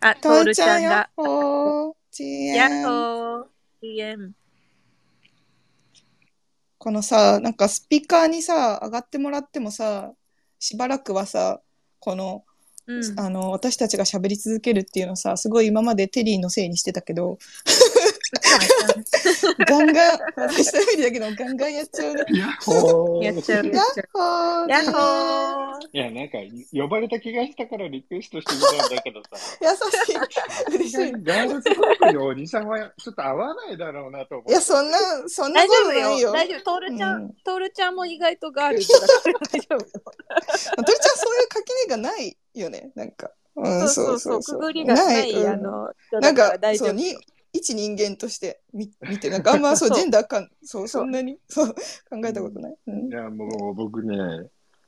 [0.00, 1.10] あ、トールちゃんが。
[1.16, 2.68] ほー、ちやっ。
[2.68, 3.44] ほー。
[6.78, 10.12] このさ、なんかスピーカーにさ、上がってもらってもさ、
[10.60, 11.60] しばらくはさ、
[11.98, 12.44] この、
[12.86, 13.20] うん。
[13.20, 17.38] あの、私たちが喋り続けるっていうのさ、すごい今までテリーのせいにしてたけど、
[19.66, 22.24] ガンガン、私の意味だけど、ガンガンやっちゃうね。
[22.30, 24.08] やっほーやっちゃう、やっやっちゃう。
[24.12, 25.88] ほー、ー。
[25.92, 26.38] いや、なんか、
[26.72, 29.30] 呼ばれた気がしたからリクエストしてみたんだけどさ。
[29.62, 29.68] 優
[30.04, 30.76] しい。
[30.76, 31.12] 嬉しい。
[31.22, 34.52] ガールズトークにおじさんはちょっと合わないだろうなと思って。
[34.52, 36.02] いや、そんな、そんな大こと丈夫よ。
[36.02, 36.32] ないよ。
[36.32, 36.64] 大丈夫。
[36.64, 39.78] トールちゃうんん、トールちゃんも意外とガールズだから大丈夫。
[40.84, 43.30] 鳥ちゃんそういう垣根がないよね、なんか。
[43.56, 44.60] うん、そうそうそう。
[44.60, 46.88] くぐりがない、うんあの、人なんだか大丈夫。
[46.88, 47.16] そうに
[47.52, 51.38] 一人間として見見てなんかあんまそうジェンダーかんそうそんなに？
[51.48, 52.76] そう考えたことない？
[52.86, 54.16] うんいや、もう僕ね、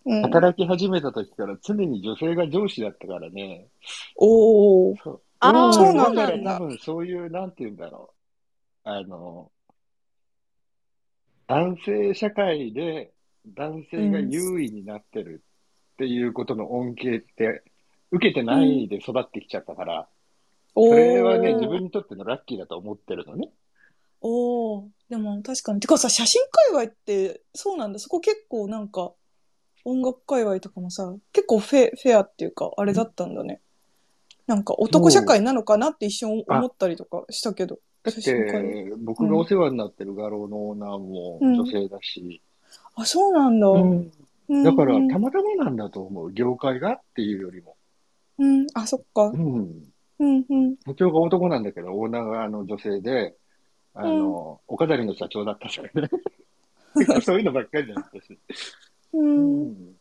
[0.05, 3.69] うん、働き始めた時から常に女性が上司だったからね。
[4.17, 4.97] おお。
[4.97, 8.13] そうあーそうなんだ多分そういう、なんて言うんだろ
[8.85, 8.89] う。
[8.89, 9.51] あの、
[11.47, 13.13] 男性社会で
[13.57, 15.43] 男性が優位になってる
[15.95, 17.63] っていうことの恩恵って
[18.11, 20.07] 受けてないで育ってきちゃったから、お
[20.75, 23.51] それはね、ー自分にとってのラッキーだと思ってるのね。
[24.21, 24.89] おお。
[25.09, 25.81] でも確かに。
[25.81, 27.99] てかさ、写真界隈ってそうなんだ。
[27.99, 29.13] そこ結構なんか
[29.85, 33.61] 音楽界隈とかもさ、結構フェフェアっていうかあれだったんだね。
[34.47, 37.79] なんか男社会なのかなって一瞬思ったりとかしたけど。
[38.03, 42.41] だって、僕がお世話になってる画廊のオーナーも女性だし、
[42.95, 43.69] あ、そうなんだ。
[43.69, 44.11] うんうん
[44.65, 46.33] だからうんたまたまなんだと思う。
[46.33, 47.77] 業界がっていうよりも。
[48.39, 49.37] うん、あ、そっかう。
[49.37, 49.85] ん。
[50.21, 50.77] うん、うん。
[50.87, 53.35] 社長が男なんだけど、オーナーがあの女性で、
[53.95, 56.09] あの、お飾りの社長だったんだよね。
[56.95, 58.39] 結 構そういうのばっかりだったし。
[59.15, 59.19] う。
[59.19, 59.97] うん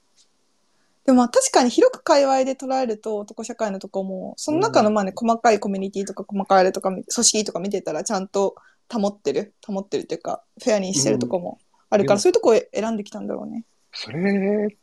[1.05, 8.55] でもまあ確かに広く界隈で捉えると男社会のとこも、その中のまあね、細かいコミュニティとか細かいあれとか見、組織とか見てたらちゃんと
[8.91, 11.57] 保ってる、保ってるっていうか、フェアにしてるとこも
[11.89, 13.65] あるから、うんそういうとこを選んできたんだろうね。
[13.91, 14.77] それ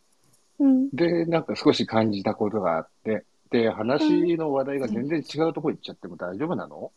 [0.59, 0.91] うん。
[0.91, 6.93] で、なんか少し感じたことがあって、で、話の話題が全然違うとこ行っちゃっても大丈夫なの？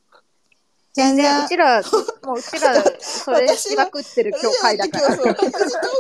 [0.93, 1.81] 全ねうちら、
[2.23, 5.15] もううちら、 それしまくってる今日回だから。
[5.15, 5.51] 育児トー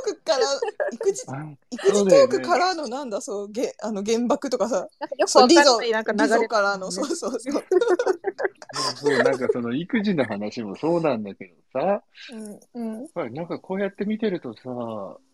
[0.03, 0.45] クから、
[0.91, 7.63] 育児、あ育児トークからのなんだ、そう、げあの原爆とかさ、なんかよくそう、わリゾ、かんないなんかリ流れゾからの、そうそうそう。
[8.95, 12.01] そう、なんかその育児の話もそうなんだけどさ、
[12.33, 13.01] うん、うん。
[13.01, 15.28] やっぱりなんかこうやって見てるとさ、うん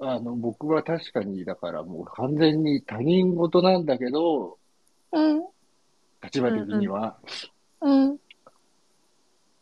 [0.00, 4.58] あの、僕は確かに、だからもう完全に他人事なんだけど、
[5.12, 5.44] うん、
[6.22, 7.16] 立場的には、
[7.80, 8.18] うん。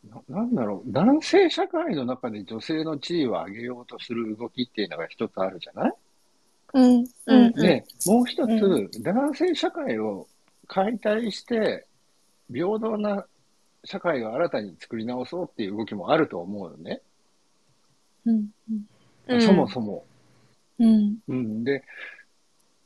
[0.08, 5.92] ななんだろう、男性社会の中で女性の地位を上げようとする動きっていうのが一つあるじゃない？
[6.74, 7.52] うん、うん。
[7.52, 10.26] で、もう一うつ、男性社会を
[10.66, 11.86] 解体して、
[12.52, 13.26] 平等な
[13.84, 17.00] 社会を新たに作り直そうっていう動きもあると思うのね。
[18.26, 18.48] うん、
[19.28, 19.40] うん。
[19.40, 20.04] そもそも。
[20.78, 21.18] うん。
[21.28, 21.64] うん。
[21.64, 21.84] で、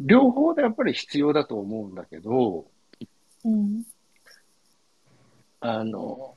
[0.01, 2.67] 両方でやっぱり必要だと思うんだけど、
[3.45, 3.83] うん。
[5.61, 6.35] あの、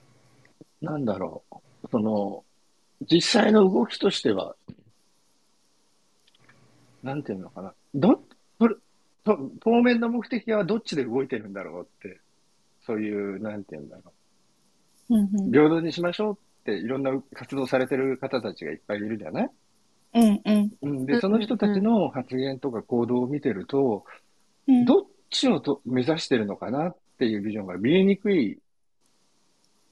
[0.81, 1.55] なんだろう。
[1.91, 2.43] その、
[3.09, 4.55] 実際の動きとしては、
[7.03, 7.73] なんていうのかな。
[7.95, 8.23] ど、
[8.59, 8.75] それ、
[9.23, 12.19] と当面の目的はどっちで動いてるんだろうって、
[12.85, 14.13] そういう、なんていうんだろ
[15.09, 15.51] うん、う。
[15.51, 19.49] 平等にしましょうっていろんな活動されてる方たちがいっぱいいるじゃない？
[20.13, 20.71] うん、うん。
[20.81, 21.05] うん。
[21.05, 24.05] で、その人たちの発言とか行動を見てると、
[24.67, 28.57] うんどっちをと目指してるのかなっていうビジョンが見えにくいっ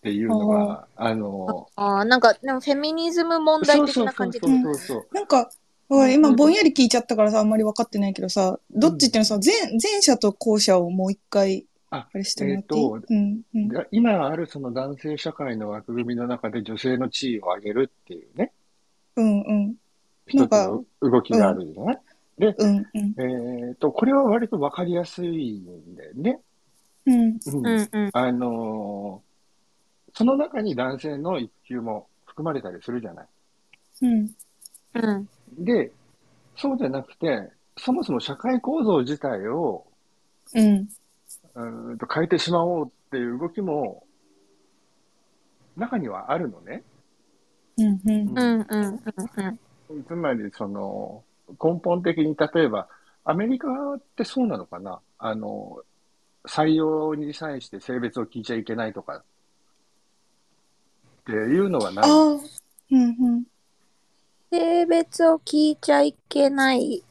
[0.02, 5.16] ていうのが、あの、ああ、なんか、でもフェミニズム問題的な感じでそうそうそうそう。
[5.16, 5.50] なんか、
[5.90, 13.68] 今ぼんやり聞いちゃったからさ、あんまり分かってないけどさ、どっちっていうのさ、前、前者と後者をもう一回、ああれしてもらっていい、えーとうん、うん。
[13.70, 18.52] で今あるその男性社会の枠組みの中で女性の地位を上げるっていうね、
[19.16, 19.76] うん、うん。
[20.30, 22.00] 一つの動きがあるじゃない、
[22.40, 23.16] うん、うん。
[23.70, 26.40] えっと、これは割とわかりやすいんだよね。
[27.06, 28.10] うん、うんうんうん。
[28.14, 29.30] あのー
[30.14, 33.28] その中に男性の育休も含まれたりするじゃない。
[34.02, 34.30] うん。
[34.96, 35.30] うん。
[35.64, 35.92] で、
[36.58, 39.86] そうじゃなくて、そもそも社会構造自体を
[40.54, 40.90] うん。
[41.56, 44.04] うーんと変えてしまおうっていう動きも
[45.78, 46.84] 中にはあるのね。
[47.78, 48.30] うん、うん。
[48.30, 49.00] うんうんうん
[49.38, 49.60] うん。
[50.08, 52.88] つまり、その、根本的に、例えば、
[53.26, 55.00] アメリカってそうなのかな？
[55.18, 55.80] あの、
[56.46, 59.24] 採用に際して性別を聞いちゃいけないとか、っ
[61.26, 62.10] ていうのはない？
[62.10, 62.40] うん、
[62.92, 63.44] うん。
[64.52, 67.04] 性別を聞いちゃいけない。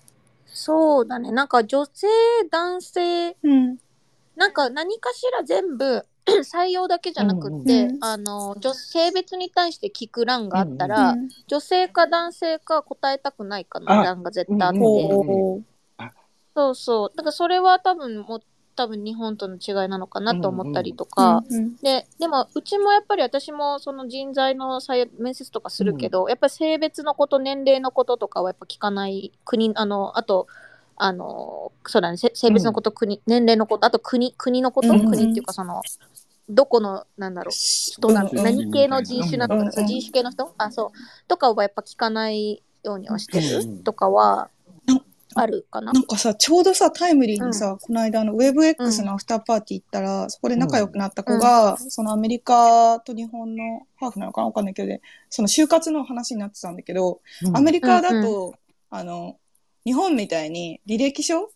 [0.46, 1.30] そうだね。
[1.30, 2.06] なんか女性、
[2.50, 3.78] 男性うん。
[4.34, 6.04] なんか何かしら全部
[6.44, 15.64] 採用だけじゃなくって、うんうんあの女性別に対して聞く欄があったら、うん女性か男性か答えたくないかのあ欄が絶対あって、うん。
[16.54, 17.16] そうそう。
[17.16, 18.40] だからそれは多分もう
[18.78, 30.46] 多分日本との違いなのかなと思ったりとか、うんででもうちもやっぱり私もその人材の採面接とかするけど、やっぱり性別のこと年齢のこととかはやっぱ聞かない国あのあと
[30.98, 32.16] あのそうだね。
[32.16, 35.00] せ性別のこと、国年齢のことあと国国のこと、うん。
[35.00, 35.82] うん国っていうかその
[36.48, 37.52] どこのなんだろう。
[37.52, 38.36] 人なの、うん。
[38.36, 40.52] 何系の人種なのか、人種系の人？
[40.58, 41.28] あそう。
[41.28, 43.60] とかはやっぱ聞かないようにはしてる。
[43.60, 43.82] うん。
[43.82, 44.50] とかは
[44.88, 45.02] うん
[45.34, 45.92] あるかな。
[45.92, 57.20] なんかさ、ちょうどさ、タイムリーにさ、この間、あの、WebX のアフターパーティー行ったら、そこで仲良くなった子が、そのアメリカと日本のハーフなのかなわかんないけどね、その就活の話になってたんだけど、
[57.52, 58.54] アメリカだと、
[58.90, 59.36] あの、
[59.88, 61.50] 日本みたいに履歴書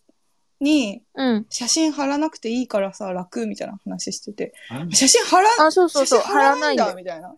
[0.59, 1.45] にうん。
[1.49, 7.35] 写真貼らなくていいからさ、楽みたいな話してて、うん写真貼ら、あ、そうそうそう、写真貼らないんだだみたいな。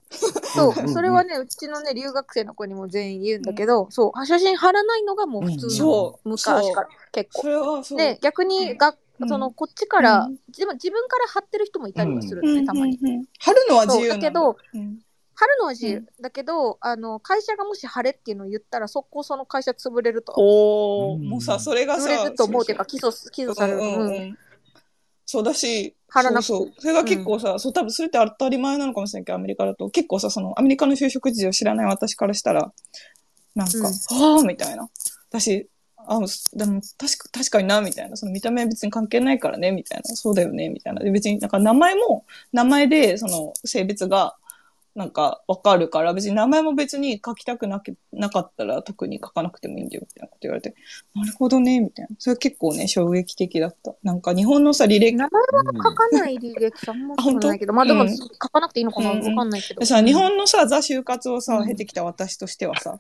[0.55, 0.93] そううんうんうん。
[0.93, 5.71] それはね、うちのね、留学生の子にも全員言うんだけど、そう、写真貼らないのがもう普通うん。
[5.71, 6.29] の、そう。
[6.29, 7.41] 昔から結構。
[7.41, 7.97] それはそう。
[7.97, 9.27] で、逆にが、うん。
[9.27, 10.35] その、こっちから、うん。
[10.57, 12.59] でも自分から貼ってる人もいたりはするのね、うん。
[12.59, 12.97] うんたまに。
[13.01, 13.25] うん。
[13.39, 14.25] 貼るのは自由なんだ。
[14.25, 14.99] そうだけど、うん
[15.35, 15.97] 貼るのは自由。
[15.97, 20.33] うんだけど、あの、会社がもし貼れっていうのを言ったら、速攻その会社潰れると。
[20.37, 23.79] おー、うんもうさ、それがさ、潰れると思うっていうか、起訴、起訴される。
[23.79, 24.37] うんうんうんうん
[25.27, 26.73] そうだし、貼らなくてそうそう。
[26.77, 32.71] それが結構さ、そう、多分それって当たり前なのかもしれないけど、アメリカだと、結構さ、その、アメリカの就職事情を知らない私からしたら、
[33.55, 34.87] なんか、うんはぁ、みたいな。
[35.29, 35.67] 私、
[35.97, 36.19] あ、
[36.53, 38.15] でも、確か、確かにな、みたいな。
[38.15, 40.15] その見た目は別に関係ないからね、みたいな。
[40.15, 41.01] そうだよね、みたいな。
[41.01, 44.37] で、別になんか名前も、名前で、その、性別が、
[44.95, 50.73] なんか、わかるから、別に名前も別に書きたくなけなかったら、特に書かなくてもいいんだよ、みたいなこと言われて、
[51.13, 52.15] なるほどね、みたいな。
[52.17, 53.93] それ結構ね、衝撃的だった。
[54.03, 59.81] なんか、日本のさ、履歴名前は書かない履歴書あんま書かないけど、まあでも、うん書かなくていいのかなわうんかんないけど。
[59.81, 62.99] でさ、日本のさ、ザ就活をさ、うん経てきた私としてはさ、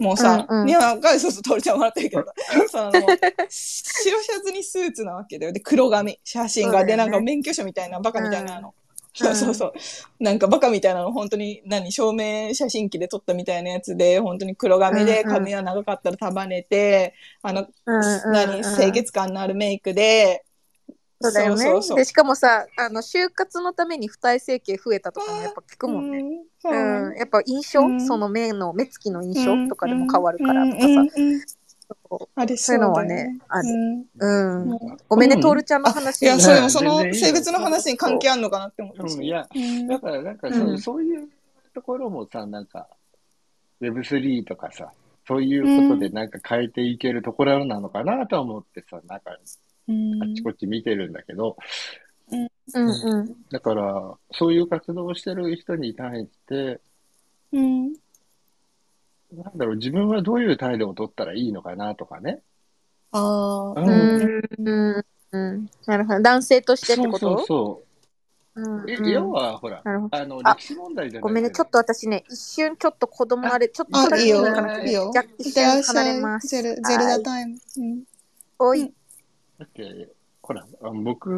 [0.00, 2.24] もうさ、うんうん日本が、そうそう、通りちゃんもらってるけど
[2.68, 3.06] さ、 その、
[3.48, 5.52] 白シャツにスーツなわけだよ。
[5.52, 8.74] で、黒髪、写真が、で、なんか免許証みたいな、バカみたいなの。
[9.20, 9.34] うん。
[9.36, 9.54] そうそう。
[9.54, 9.72] そう。
[10.22, 20.44] なんかバカみたいなの、本当に、何、証明写真機で撮ったみたいなやつで、本当に黒髪で、髪は長かったら束ねて、あの、何、清潔感のあるメイクで、
[21.20, 21.64] そうだよね。
[21.64, 26.18] そうそうで、しかもさ、あの、就活のために二重整形増えたとかもやっぱ聞くもんね。
[26.64, 27.08] うん。
[27.08, 28.06] うん、やっぱ印象、うん。
[28.06, 31.40] その目の、目つきの印象とかでも変わるからとかさ、うん
[32.34, 33.68] あれそういうのはね、ある。
[34.18, 34.70] うん。
[34.70, 34.78] うん。
[35.08, 36.22] ごめんね、うんトールちゃんの話。
[36.22, 39.86] いや、にそれねもその性別の話に関係あるのかなって思ってうん、いや、うん。
[39.86, 40.78] だからなんかそう,、うん。
[40.78, 41.28] そういう
[41.74, 42.88] ところもさ、なんか、
[43.80, 44.92] Web3 とかさ、
[45.26, 49.36] そういうことでなんか変えていけるところなのかなと思ってさ、なんか
[49.88, 51.56] うんあっちこっち見てるんだけど、
[52.30, 52.48] うん。
[52.74, 53.36] うん。
[53.50, 56.80] だから、そういう活動をしてる人に対して、
[57.52, 57.92] うん
[59.32, 62.42] なんだろう、自分はどういう態度を取ったらいいのかなとかね。
[63.12, 63.96] ああ、ううん
[64.58, 65.04] ん。
[65.32, 65.70] うん。
[65.86, 66.22] なるほど。
[66.22, 67.18] 男性としてってそうこと？
[67.18, 67.82] そうそ
[68.54, 68.90] うんう。
[68.90, 70.16] えうん要は、ほら、なるほど。
[70.16, 74.84] あの、あ歴史問題じゃなごめんね、ちょっと私ね、一瞬ちょっと子供あれ、ちょっとだけあいいよいいかな。
[74.84, 76.46] いいよじゃあ一瞬離れます。
[76.48, 77.58] ゼル、ゼルダタイム。
[77.78, 78.04] うん
[78.58, 78.92] おい。
[79.58, 80.08] だって、
[80.42, 80.66] ほら、
[81.02, 81.30] 僕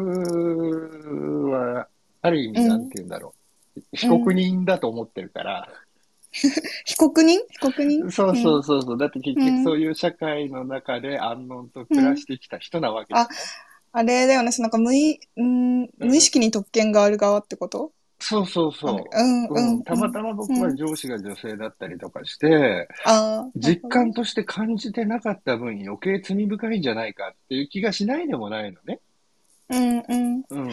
[1.51, 1.87] は、
[2.21, 3.33] ある意味、うんなんて言うんだろ
[3.75, 3.81] う。
[3.93, 5.69] 被告人だと思ってるから、
[6.85, 7.39] 被告人？
[7.49, 8.11] 被告人？
[8.11, 8.97] そうそうそうそう。
[8.97, 13.29] だって結うん局そういう社会の中で安穏と暮らしてきた人なわけじゃんあ
[13.91, 17.91] あれだよね、そのなんか無意、うん、無意識に特権がある側ってこと？
[18.19, 19.03] そうそうそう。
[19.11, 19.73] うん、ううん。
[19.79, 23.49] ん、たまたま僕は上司が女性だったりとかして、ああ。
[23.55, 28.99] 実感として感じてなかった分余計罪深いんじゃないかっていう気がしないでもないのね。
[29.69, 30.43] うん、うん。
[30.49, 30.71] うん。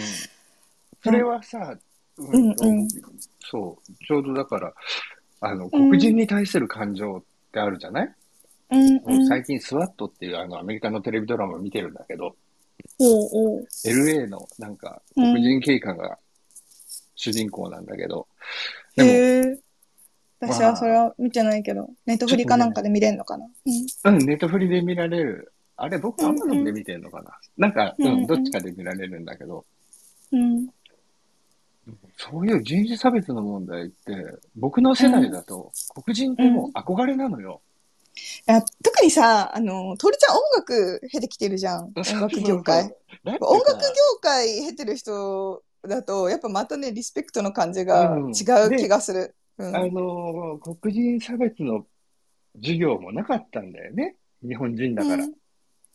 [1.02, 1.78] それはさ、
[2.18, 2.88] ううんうん
[3.48, 4.74] そう、ちょうどだから、
[5.40, 8.14] あの、黒人に対する感情ってあるじゃない、
[8.70, 9.26] うん、うん。
[9.28, 12.36] 最近スワットっていうあのアメリカのテレビドラマを見てるんだけど、
[12.98, 16.18] おうおう LA のなんか黒人警官が
[17.14, 18.26] 主人公なんだけど、
[18.96, 19.58] でへえ。
[20.40, 23.46] 私まあはそれは見てないけど、ネットフリかなんかで見れんのかな？
[23.46, 24.12] うん。
[24.12, 25.52] も、うん、ネットフリで見られる。
[25.76, 29.64] あれ、僕アマゾンで見てるのかな、なんか、ううんうんん、どっちかで見られるんだけど、
[30.32, 30.68] うん。
[32.16, 34.14] そういう人種差別の問題って、
[34.56, 37.60] 僕の世代だと、黒人ってもう憧れなのよ。
[38.48, 41.92] いや特にさ、あの、トールちゃん音楽経てきてるじゃん。
[41.94, 42.84] 音楽業界。
[43.24, 49.34] 音楽業界経てる人だと、やっぱまたね、リスペクトの感じがうん違う気がする。
[49.58, 49.76] うん。
[49.76, 51.86] あの、黒人差別の
[52.56, 54.16] 授業もなかったんだよね。
[54.42, 55.24] 日本人だから。
[55.24, 55.34] うん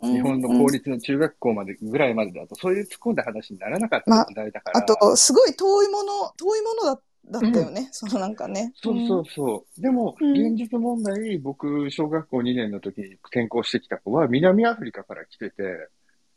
[0.01, 4.79] 日本の公立の中学校までぐらいまでだと、そういう突っ込んだ話にならなかった時代だから。
[4.79, 7.87] あと、すごい遠いもの、遠いものだだったよね。
[7.91, 8.73] そのなんかね。
[8.75, 9.81] そうそうそう。
[9.81, 15.87] でも、うん現実問題、僕、小学校2年の時に転校してきた子は、南アフリカから来てて、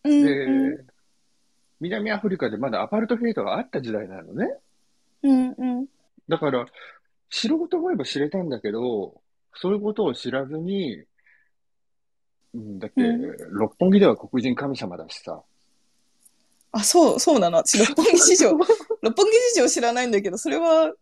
[0.05, 0.25] うん。
[0.25, 0.87] で、うん
[1.81, 4.57] 南アフリカでまだアパルトヘイトがあった時代なのね。
[5.23, 5.55] うん。
[5.59, 5.87] うん。
[6.29, 6.67] だから、
[7.29, 9.21] 知ろうと思えば知れたんだけど、
[9.55, 11.05] そういうことを知らずに、
[12.55, 15.43] うん、だって、う六本木では黒人神様だしさ。
[16.73, 17.59] あ、そう、そうなの？
[17.59, 18.51] 私、六本木市場、
[19.03, 20.93] 六本木市場知らないんだけど、それは、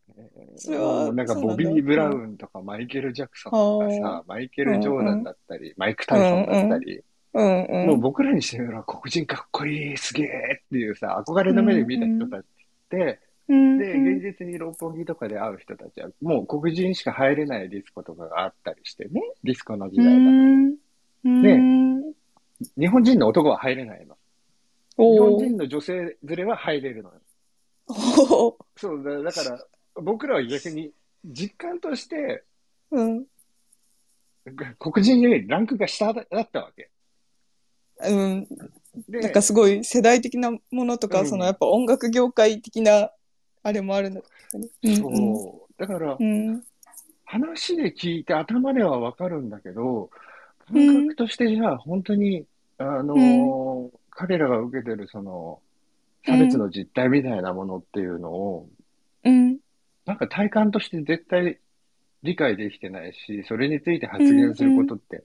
[0.57, 7.03] それはなんかボビー・ブラウンとかマイケル・ジャクソンとかさ、マイケル・ジョーダンだったり、マイク・タイソンだったり、
[7.35, 7.87] うんうん。
[7.87, 12.47] もう僕らにしてみれば黒人かっこいい、すげえっていうさ、憧れの目で見た人たちっ
[12.91, 20.17] て、うんで、現実に六本木とかで会う人たちは、もう黒人しか入れないディスコとかがあったりしてね、ディスコの時代だと。
[20.19, 20.77] うん。
[21.25, 22.13] うん。
[22.79, 24.17] 日本人の男は入れないの。
[24.97, 27.21] 日本人の女性連れは入れるのよ。
[28.77, 30.93] そうだ、だから、僕らは逆に
[31.25, 32.45] 実感として、
[32.91, 33.25] うん。
[34.79, 36.91] 黒人よりランクが下だったわけ。
[38.01, 38.49] うん。
[39.09, 43.11] で、なんかすごい世代的なものとか、うんそのやっぱ音楽業界的な、
[43.63, 44.27] あれもあるんだけ
[44.97, 45.27] どね。
[45.27, 45.81] そう。
[45.81, 46.65] だから、うん。
[47.25, 50.11] 話で聞いて頭ではわかるんだけど、
[50.73, 52.45] 感覚としてじゃあ本当に、
[52.79, 55.61] あのー彼らが受けてるその、
[56.27, 58.69] 差別の実態みたいなものっていうのを、
[59.25, 59.59] うん。
[60.05, 61.59] なんか体感として絶対
[62.23, 65.25] 理解できてないし、それについて発言することって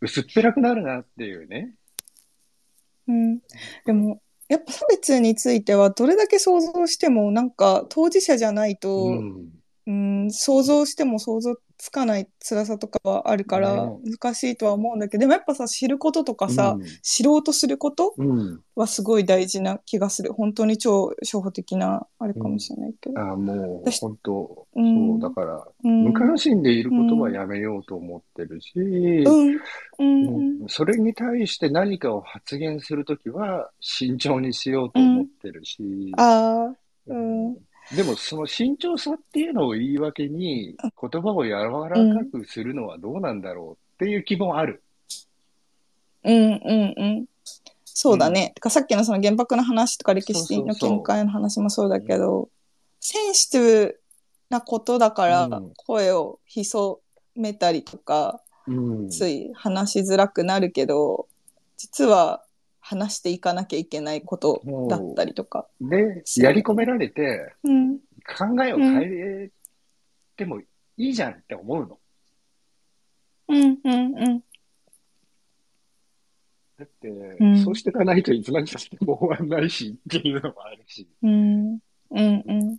[0.00, 1.74] 薄っぺらくなるなっていうね。
[3.08, 3.40] うん。
[3.84, 9.48] でも、やっぱ差別についてはどれだけ想像しても、なんか当事者じゃないと、うん。
[9.88, 18.60] うん、想像しても想像つかない辛さとかはあるからね難しいとは思うんだけど、でもやっぱさ、知ることとかさ、うん知ろうとすることうん。
[18.74, 20.34] はすごい大事な気がする。
[20.34, 23.18] 本当に超初歩的なあれかもしれないけど。
[23.18, 29.56] あもう私本当、うんそう、だから、うん無関心でいることはやめようと思ってるし、うん。
[29.98, 30.60] うん。
[30.60, 36.76] うんそれに対して何かを発言するときは慎重にしようと思ってるし、ああ、
[37.06, 37.56] うん
[37.94, 44.82] でもその慎重さっていうのを言い訳に言葉を柔らかくするのはどうなんだろうっていう気もある。
[46.24, 47.26] うんうんうん。
[47.84, 48.52] そうだね。
[48.54, 52.50] てかさっきのその原爆の話とか歴史の見解の話もそうだけど、
[53.00, 54.00] センシティブ
[54.50, 56.98] なことだからうん声を潜
[57.34, 59.10] めたりとか、うん。
[59.10, 61.26] つい話しづらくなるけど、
[61.78, 62.44] 実は
[62.88, 65.68] 話していかなきゃいけないことだったりとか。
[65.78, 67.98] で、やり込められてうん。
[67.98, 69.50] 考えを変え
[70.36, 70.64] てもい
[70.96, 71.98] いじゃんって思うの。
[73.48, 74.40] うんうんうん。
[76.78, 77.08] だって、
[77.44, 81.06] んそうしていかないといつまでたっても終わんないしっていうのもあるし。
[81.22, 81.72] うん。
[81.72, 81.80] うん
[82.10, 82.78] うん。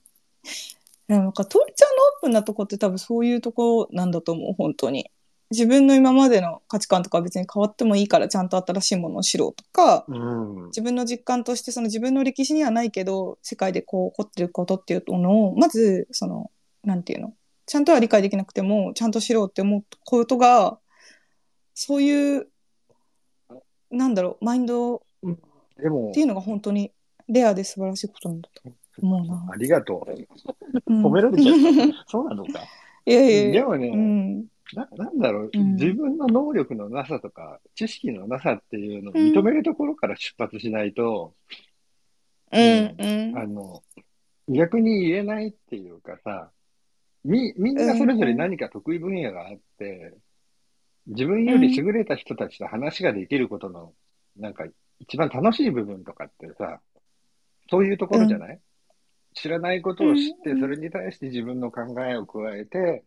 [1.08, 5.12] なんか、トーリちゃんのオープンなとこって多分そういうとこなんだと思う、本当に。
[5.52, 10.66] 自分の今までの価値観とかは別に変わってもいいからちゃんと新しいものを知ろうとか、うん。
[10.68, 16.52] 自分の実感としてその自分の歴史にはないけど、世界でこう起こってることっていうのを、まず、その、
[16.84, 17.34] なんていうの？
[17.66, 20.80] ちゃんとは理解できなくても、ちゃんと知ろうって思うことが、
[21.74, 22.48] そういう、
[23.90, 25.02] なんだろう、マインド
[25.82, 26.92] でもってい、うのが本当に
[27.28, 29.48] レアで素晴らしいことなんだと思うな。
[29.52, 30.12] ありがとう。
[30.12, 31.56] うん褒められちゃっ
[31.92, 32.06] た。
[32.10, 32.60] そうなのか。
[33.06, 33.52] いやいやいや。
[33.52, 34.46] でもね、うん。
[34.74, 35.76] な、なんだろう、うん。
[35.76, 41.34] 自分の能力のなさとか、知識のなさっていうのを認めるところから出発しないと、
[42.52, 42.96] うん。
[43.00, 43.38] うん。
[43.38, 43.84] あの、
[44.48, 46.52] 逆に言えないっていうかさ、
[47.24, 50.14] み、みんなそれぞれ何か得意分野があって、
[51.08, 53.94] 自分より優れた人たちと話ができることの、
[54.38, 54.66] なんか
[55.00, 56.82] 一番楽しい部分とかってさ、
[57.70, 58.60] そういうところじゃない、
[59.34, 60.60] 知らないことを知って、うん。
[60.60, 63.04] それに対して自分の考えを加えて、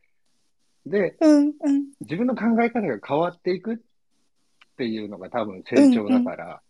[0.87, 1.53] で、うん。
[1.61, 1.85] うん。
[2.01, 3.79] 自分の考え方が変わっていくっ
[4.77, 6.63] ていうのが多分成長だから。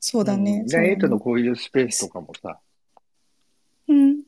[0.00, 0.68] そうだねん。
[0.68, 2.58] そうだねでエイトのこういうスペースとかもさ、
[3.88, 4.20] うん。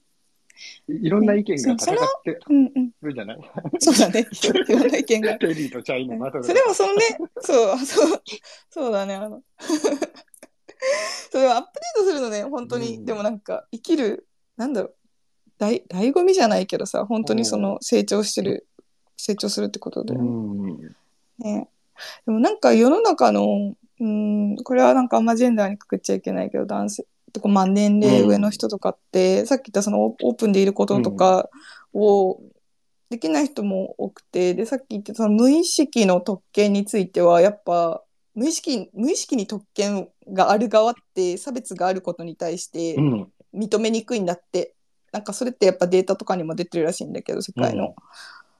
[0.89, 2.73] いいろんな意見が戦ってうん。
[2.75, 2.91] うん。
[3.03, 3.39] るじゃない？
[3.81, 4.29] そうだね。
[4.31, 5.39] いろんな意見が。
[5.41, 7.01] テリーとチャイのバトルそれもそのね、
[7.41, 8.23] そう、そう、
[8.71, 9.43] そうだね、あの。
[11.31, 12.99] それをアップデートするのね、本当に。
[12.99, 14.97] うんでもなんか、生きる、なんだろう、
[15.63, 18.67] だい醍醐味じゃないけどさ、本当にその成長してる、
[19.17, 20.21] 成長するってことだよ
[21.39, 21.69] ね。
[22.27, 31.49] でもなんか世の中の、うん、これはなんかあんまジェンダーにくくっちゃいけないけど、男性とか、まあ年齢上の人とかって、さっき言ったそのオオープンでいることとか
[31.95, 32.41] を
[33.09, 38.03] できない人も多くて、で、さっき言ったその無意識の特権については、やっぱ
[38.35, 43.33] 無意識無意識に特権がある側って差別があることに対してうん。
[43.55, 44.75] 認めにくいんだって、
[45.13, 47.95] なんかそれってやっぱデータとかにも出てるらしいんだけど世界の、うん。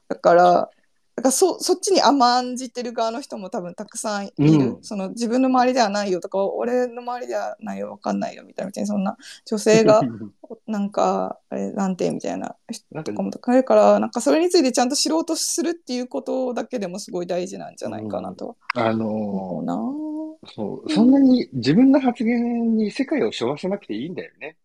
[0.07, 0.69] だから
[1.15, 4.83] だからそそっちに甘んじてる側の人も多分たくさんいる、うん。
[4.83, 10.01] その自分の周りではないよとか俺の周りではないよわかんないよみたいな別にそんな女性が
[10.67, 18.57] なんかあれなんてみたいな人とかもとかいるからなんかそれについてちゃんと知ろうとするっていうことだけでもすごい大事なんじゃないかなと。
[18.75, 19.75] あ思うのな。
[19.75, 20.13] ー
[20.55, 24.57] そう、そんなに自分の発言に世界を背負わせなくていいんだよね。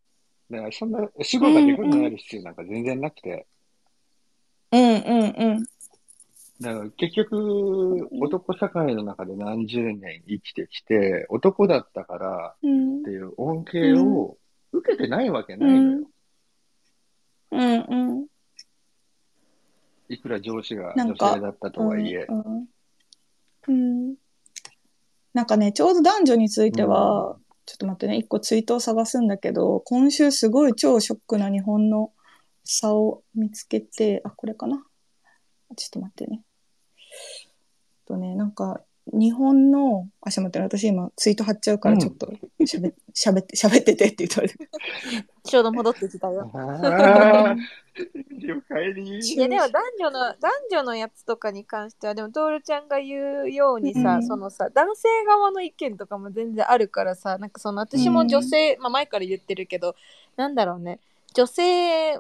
[0.51, 3.47] だからそんな主語がでかくなる必要なんか全然なくて。
[4.73, 5.65] うんうんうん。
[6.61, 14.37] だから結局、男社会の中で何十年生きてきて、男だったからうんっていう恩恵を
[14.73, 16.11] 受けてないわけないのよ。
[17.53, 17.81] うん。
[17.81, 18.27] うん
[20.11, 22.27] いくら上司が女なんか性だったとはいえ。
[22.29, 22.69] うん
[23.69, 24.15] うん。
[25.35, 27.37] なんかねちょうど男女については、
[27.69, 28.17] ちょっと待ってね。
[28.17, 32.13] 一個ツイートを探すんだけど今週すごい超ショックな日本の
[32.65, 34.83] 差を見つけてあこれかな？
[35.77, 36.43] ちょっと待ってね。
[38.07, 38.81] とねなんか
[39.13, 42.01] 日本のあちょっと待ってね私今ツイート貼っちゃうからうん。
[42.01, 42.33] ちょっと
[42.65, 44.49] しゃべ喋って喋っててって言ったら。
[45.45, 46.51] ちょうど戻ってきたよ。
[46.53, 47.57] ああ、
[48.39, 49.19] 了解に。
[49.19, 54.27] いやでも男女の男女のやつとかに関してはでもトールちゃんが言うようにさ、うん。
[54.27, 59.97] そのさ男性側の意見とかも全然あるからさなんかその私も女性、まあ、前から言ってるけど
[60.37, 61.01] なんだろうね。
[61.35, 62.19] 女性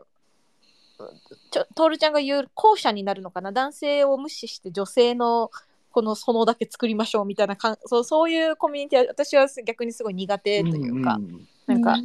[1.51, 3.53] ちょトールちゃんが言う後者になるのかな。
[3.53, 5.51] 男性を無視して女性の
[5.91, 11.97] この園だけ作りましょうみたいなかんそうそういうコミュニティは私は逆にすごい苦手というか、んなんか、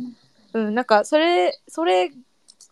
[0.54, 2.12] うん、なんかそれそれ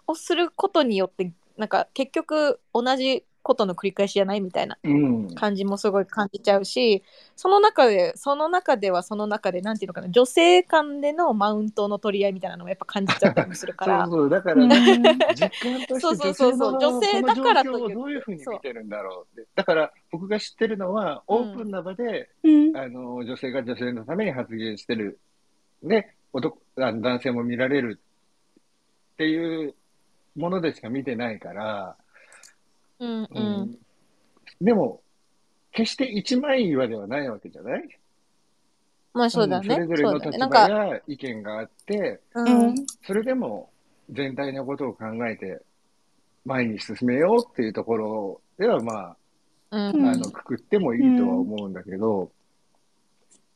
[0.08, 5.36] をすることによってなんか結局同じことの繰り返しじゃないみたいなうん。
[5.36, 7.04] 感じもすごい感じちゃうし
[7.36, 19.50] その中でその中ではその中でなんていうのかな女性間でのマウントの取り合いみたいなのもやっぱ感じちゃったりもするからそうそう、だかうんらね、実感とそうしてそうそうそう女性の女性だからといってこの状況をどういうふうに見てるんだろうって。
[19.56, 25.20] だから僕が知ってるのは、オープンな場で、うんあの、女性が女性のために発言してる。
[25.84, 28.00] で、男、あの男性も見られる
[29.14, 29.76] っていう
[30.36, 31.96] ものでしか見てないから、
[33.02, 33.78] うん
[34.60, 35.02] でも、
[35.72, 38.00] 決して一枚岩ではないわけじゃない？
[39.14, 39.72] まあそうだね、ん。
[39.72, 42.20] それぞれの立場や意見があって、
[43.06, 43.72] それでも
[44.12, 45.62] 全体のことを考えて
[46.46, 49.16] 前に進めようっていうところでは、ま
[49.72, 50.06] うんあ、うん。
[50.06, 52.32] あの、くくってもいいとは思うんだけど、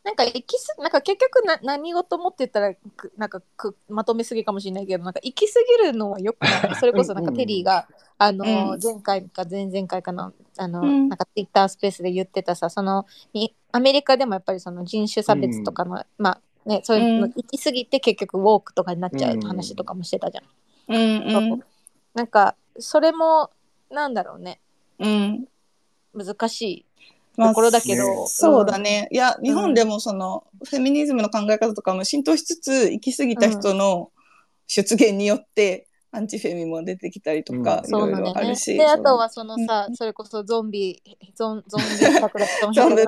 [0.06, 6.76] なんか行きすなんか結局な何事もって言ったらくなんかくまとめすぎかもしれないけどなんか行き過ぎるのはよくない。
[6.80, 7.88] それこそなんかテリーが、
[8.20, 8.80] あのうん。
[8.80, 11.10] 前回か前々回かのあの、うん。
[11.10, 17.34] なんかツイッタースペースで言ってたさそのにアメリカでもやっぱりその人種差別とかの、まあねそういうのうん。
[17.36, 19.42] 行き過ぎて結局ウォークとかになっちゃううん。
[19.42, 20.44] 話とかもしてたじゃん。
[20.88, 21.64] うんうん。
[22.14, 23.50] なんかそれも
[23.90, 24.62] なんだろうね。
[25.00, 25.48] うん。
[26.14, 26.85] 難しい。
[26.85, 26.85] まあ
[27.36, 29.08] ところだけど、ねそうだね。
[29.12, 34.12] いや、日本でもその、フェミニズムの考え方とかも浸透しつつ、行き過ぎた人の
[34.68, 37.90] 出現によって、アンチフェミも出てきたりとか、うん。
[37.90, 38.34] いろいそうなんだよね。
[38.34, 38.74] ろあるし。
[38.74, 41.02] で、あとはそのさ、うそれこそゾンビ、
[41.36, 41.88] ゾンゾンビ
[42.20, 43.06] 桜かもし そう、れ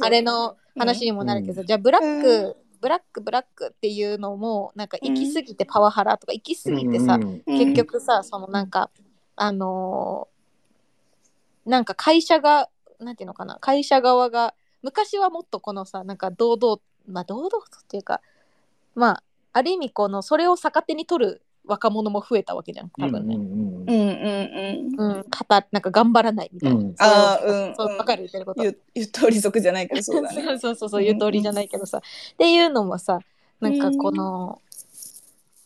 [0.00, 7.42] あれの話にもなるけど、じゃあブラック、ブラックブラックっていうのもなんか行き過ぎてパワハラとか行き過ぎてさ、うんうん。
[7.46, 7.58] うん。
[7.58, 8.90] 結局さそのなんか
[9.36, 10.34] あのー
[11.64, 12.68] なんか会社が
[13.00, 18.20] なんていうのかな会社側が昔はもっとこのさなんか堂々まあ堂々とっていうか
[18.94, 23.36] まあある意味このそれを逆手に取る若者も増えたわけじゃん多分ね。
[23.36, 24.02] うんうんうんう
[24.98, 25.16] んうん。
[25.16, 26.76] うん、語なんか頑張らないみたいな。
[26.76, 28.62] うんあーうんそうわかる言ってること。
[28.62, 30.42] ゆゆとり族じゃないけど、そうだね。
[30.44, 33.18] そうそうそうそう言う通りじゃないけどさ、っていうのもさ
[33.60, 34.60] なんかこの、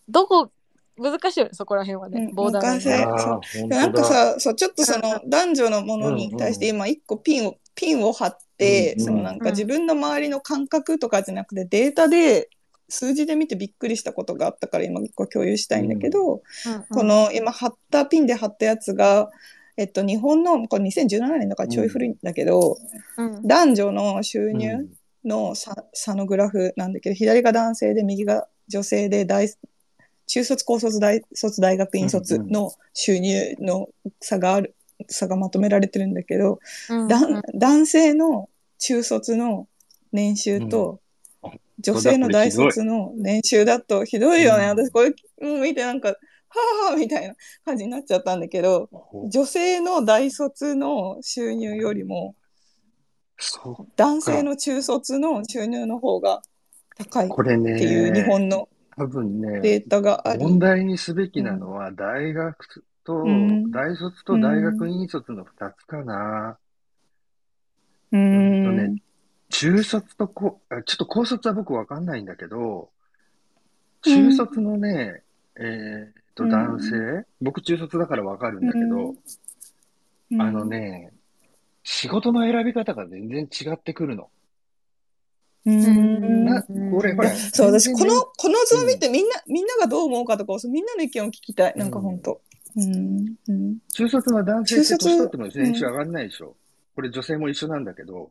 [0.09, 0.51] どこ
[0.99, 3.93] 難しいよねそこら辺はね、うんボーダーラインなん。
[3.93, 9.55] かさ、そう、ちょっとその男女のものに対して今一個ピンを、ピンを張って、うんそのなんかうん。
[9.55, 12.51] 自分の周りの感覚とかじゃなくてデータで
[12.89, 16.43] 数字で見てびっくりしたことがあったから今一個共有したいんだけど、うん。
[16.91, 19.31] この今貼ったピンで貼ったやつが、
[19.77, 22.77] えっと日本の、これ2017年だからちょい古いんだけど、
[23.17, 23.43] うん。
[23.47, 24.89] 男女の収うん入
[25.25, 29.49] の差差のグラフなんだけど、左が男性で右が女性で大
[30.29, 33.89] 中卒高卒大卒大学院卒の収入の
[34.21, 34.77] 差がある
[35.09, 36.61] 差がまとめられてるんだけど、
[36.91, 39.67] うんだん男性の中卒の
[40.13, 41.01] 年収と、
[41.43, 41.51] うん。
[41.51, 44.71] あ女性の大卒の年収だとひどいよね、うん。
[44.71, 46.15] 私これうん見てなんかは
[46.85, 48.89] あはあみたいな感じになっちゃったんだけど
[49.31, 52.35] 女性の大卒の収入よりも。
[53.95, 56.43] 男性の中卒の収入の方が
[56.97, 60.43] 高いっこれね、ていう日本の多分ね、データがあり。
[60.43, 66.59] 問題にすべきなのは、大学と、うん大卒と大学院卒の二つかな。
[68.11, 69.03] ううんんとね
[69.51, 72.91] 中卒とこ、あちょっと高卒は僕わかんないんだけど、
[74.03, 75.23] 中卒のね、
[75.57, 79.15] えーっと、うん男性、僕中卒だからわかるんだけど、
[80.31, 81.13] うんあのね、
[81.85, 84.29] 仕事の選び方が全然違ってくるの。
[85.69, 91.75] うんな、これ、ほら、そう、私、全然この、この図を見てみんな、みんながどう思うかとか、みんなの意見を聞きたい。
[91.77, 92.41] なんか本当
[92.77, 93.35] うん。
[93.49, 93.79] うん。
[93.93, 96.57] 中卒の男性って中卒年取っても年収上がんないでしょ。
[96.95, 98.31] これ女性も一緒なんだけど、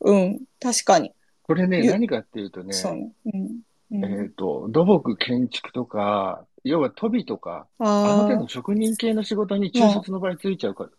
[0.00, 0.40] うん。
[0.60, 1.12] 確かに。
[1.42, 3.12] これね、ゆ何かっていうとね、そうね。
[3.26, 3.60] うん。
[3.92, 10.90] うんえっと、土木建築とか、要は飛びとか、あのあ手の職人系の仕事に中卒の場合ついちゃうから、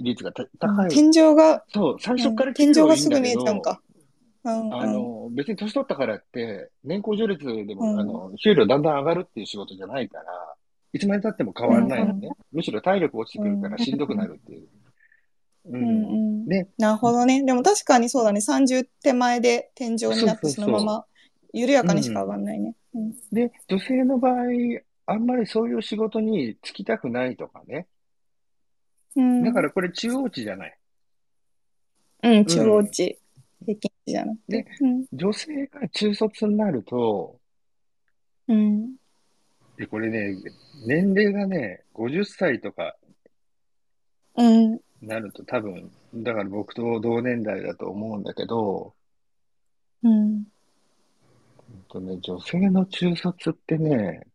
[0.00, 0.90] 率が高い。
[0.90, 3.80] 天井が、そう、最初から天井がすぐ見えちゃうんか。
[4.52, 4.74] うん。
[4.74, 10.24] あの、別に年取ったからって、年功序列でも、うんあの、給料だんだん上がるっていう仕事じゃないから、
[10.92, 12.30] いつまで経っても変わらないのね。
[12.52, 14.68] むしろ体力落ちてくるからしんどくなるっていう。
[15.66, 15.76] う。
[15.76, 15.92] うんんう
[16.44, 16.46] ん。
[16.46, 17.44] ね、なるほどね。
[17.44, 18.40] でも確かにそうだね。
[18.40, 21.04] 30手前で天井になってそのまま
[21.52, 22.76] 緩やかにしか上がんないね。
[22.94, 23.12] うん。
[23.32, 24.34] で、女性の場合、
[25.06, 27.86] あんまりそういう仕事に就きたくないとかね。
[29.16, 29.44] うん。
[29.44, 30.78] だからこれ中央値じゃない。
[32.22, 33.18] うん、中央値。
[33.64, 34.62] 平じゃなくて。
[34.62, 35.06] でうん。
[35.12, 37.38] 女性が中卒になると、
[38.48, 38.96] うん。
[39.76, 40.36] で、これね、
[40.86, 42.96] 年齢がね、50歳とか
[44.36, 44.80] うん。
[45.02, 48.94] なると多分、だから僕と同年代だと思うんだけど、
[50.02, 50.12] うん。
[50.12, 50.46] うん
[51.88, 54.26] とね、女性の中卒ってね、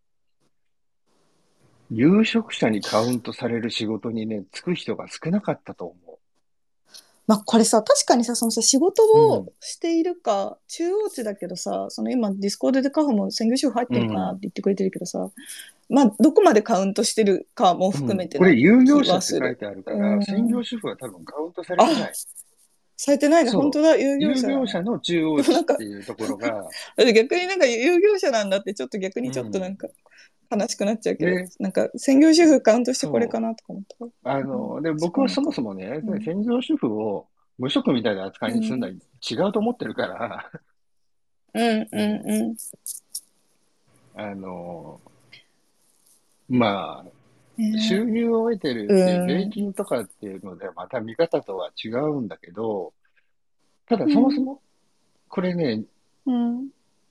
[1.89, 6.00] 有職者にカウントされる仕事にね、就く人が少なかったと思う。
[7.31, 15.29] まあこれさ、確かにさ、そのさ、仕事うんをしているか、中央値だけどさ、その今ディスコードでカフも専業主婦入ってるかなって言ってくれてるけどさ、
[15.87, 20.21] まあどこまでカウントしてるかも含めてこれ、な有有業者って書いてあるかうら、ん。
[20.21, 22.13] 専業主婦は多分カウントされてない。
[23.03, 23.49] されてないね。
[23.49, 24.53] そう本当だ、有業有者だね。
[24.53, 26.69] 業者の中央値っていうところが、
[27.11, 29.87] 逆になんか有業者なんだってちょっと逆にちょっとなんか
[30.51, 34.31] 悲しくなっちゃうけど、ねなんか専業主婦カウントしてこれかなとか思った。
[34.31, 37.25] あの、で、僕はそもそもねうん、専業主婦を
[37.57, 40.51] 無職みたいな扱いにするのは違うと思ってるから、
[41.55, 42.55] うんうんうん。
[44.15, 45.01] あの、
[46.47, 47.11] まあ、ね
[47.79, 52.93] 収入を得てる税金とかっていうので、また見方とは違うんだけど、
[53.87, 54.61] ただそもそも、
[55.27, 55.83] これね、
[56.25, 56.67] うん。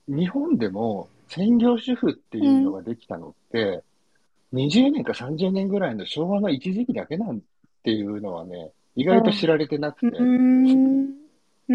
[0.09, 3.83] 日本でも専業主婦っていうのができたのって、
[4.53, 7.41] 20年か30年ぐらいの昭和の一時期だけなんっ
[7.85, 11.09] ていうのはね、意外と知られてなくて、うん。
[11.69, 11.75] う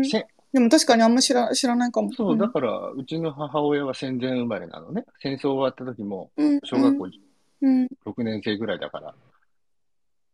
[0.00, 0.04] ん。
[0.04, 2.10] せでも確かにあんま知ら知らないかも。
[2.12, 5.04] そう、だから、うちの母親は戦前生まれなのね。
[5.22, 6.60] 戦争終わった時も、うん。
[6.64, 7.27] 小学校うん
[7.62, 9.14] 6年生ぐらいだから。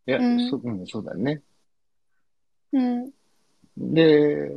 [0.06, 1.42] いや、うんそ、うん、そうだね。
[2.72, 3.10] うん
[3.76, 4.50] で、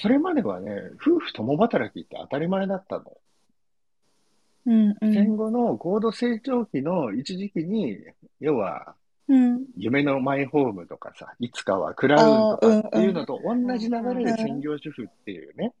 [0.00, 3.04] それまではね、夫婦共働きって当たり前だったの。
[4.66, 7.98] うんうん戦後の高度成長期の一時期に、
[8.40, 8.94] 要は、
[9.28, 15.72] うん夢のマイホームとかさ、いつかはクラウンとかっていうのと同じ流れで専業主婦っていうね。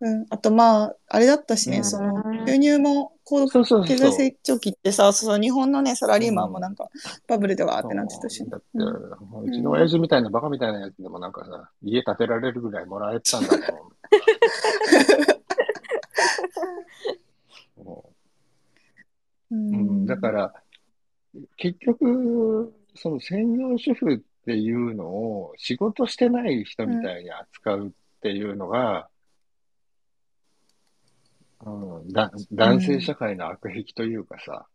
[0.00, 0.26] うん。
[0.30, 1.84] あとまああれだったしね、うん。
[1.84, 4.12] その収入も高度経済。
[4.12, 6.88] 成長期ってさ、そう日本のねサラリーマンもなんか
[7.26, 8.44] バブルではってなってたし。
[8.48, 13.92] だって、うちの親父みたいなバカみたいなやつでもなんかさ、家建てられるぐらいもらえてたんだも。
[19.50, 20.54] うん、だから、
[21.56, 29.08] 結局、その専業主婦っていうのを仕事してない人みたいに扱うっていうのが、
[31.64, 31.70] う
[32.04, 34.66] ん、だ男性社会の悪癖というかさ、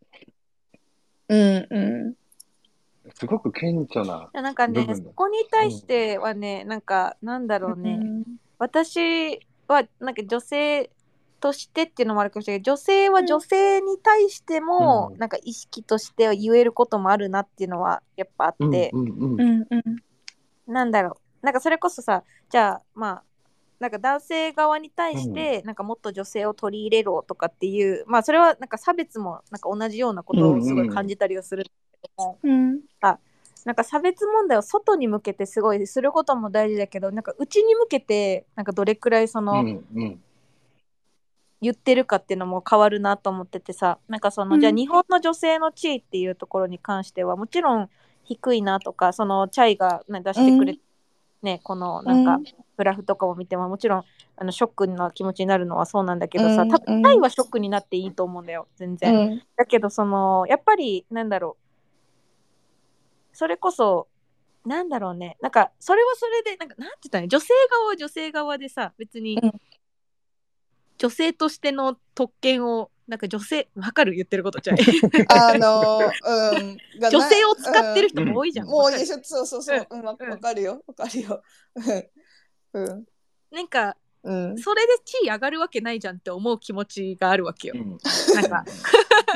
[1.30, 2.16] うんう
[3.16, 7.98] すごく顕著な、なんかね部分、そこに対してはね、なんか、なんだろうね。
[7.98, 8.24] ん。
[8.58, 10.90] 私は、なんか女性
[11.42, 15.18] としてっていうのもあるかもしれないけど、女性は女性に対しても、うん。
[15.18, 19.12] なんか意識として言えることもあるなっていうのは、やっぱあって、うんうん。
[19.12, 19.68] うんうん。
[19.70, 19.78] う
[20.70, 20.74] ん。
[20.74, 21.46] なんだろう。
[21.46, 23.24] なんかそれこそさ、じゃあ、まあ、
[23.84, 31.70] なんか男性側に対して、なんかもっと女性を取り入れろとかっていう、まあそれはなんか差別もなんか同じようなことをすごい感じたりはするんだ
[32.02, 32.80] けども、うん。
[33.02, 40.24] なんか差別問題を外に向けてすごいすることも大事だけど、なんか内に向けて、なんかどれくらいその、うんうん。
[41.62, 47.90] 言ってるかっていうのも変わるなと思っててさなんかその、うんじゃあ日本の女性の地位っていうところに関してはもちろん
[48.24, 50.78] 低いなとかそのチャイが、ね、出してくれ、
[51.44, 52.44] ねこのなんか、うん
[52.76, 54.04] グラフとかを見てももちろん
[54.36, 59.36] あのショックな気持ちになるのはそうなんだけどさ、うん多分チャイはショックになっていいと思うんだよ全う然。
[59.36, 59.44] ん。
[59.56, 61.56] だけどそのやっぱりなんだろ
[63.32, 64.08] うそれこそ
[64.66, 69.52] なんだろうねなんかそれはそれでなんかなんて言ったらいい女性側は女性側でさ別に、うん
[71.00, 74.14] 女性としての特権をなんか女性わかる？
[74.14, 74.78] 言ってることじゃん
[75.30, 76.78] あの、うん。
[77.12, 78.68] 女性を使ってる人も多いじゃん。
[78.68, 79.88] もうわかるいいでしょ、そうそうそう。
[79.90, 80.84] うん、わうんわかるよ。
[80.88, 81.44] わかるよ。
[82.74, 82.84] うん。
[82.86, 83.06] うん。
[83.52, 84.58] なんかうん。
[84.58, 87.80] それで地位上がるわけないじゃんって思う気持ちがあるわけよう。
[87.80, 87.98] ん
[88.36, 88.66] なんか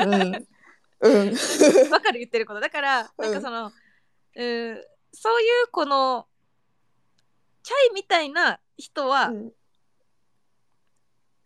[0.04, 0.48] うん。
[1.00, 1.36] うん。
[1.92, 4.80] わかる言ってることだからなんかその、うー
[5.12, 6.26] そういうこの
[7.62, 9.32] チャイみたいな人は、は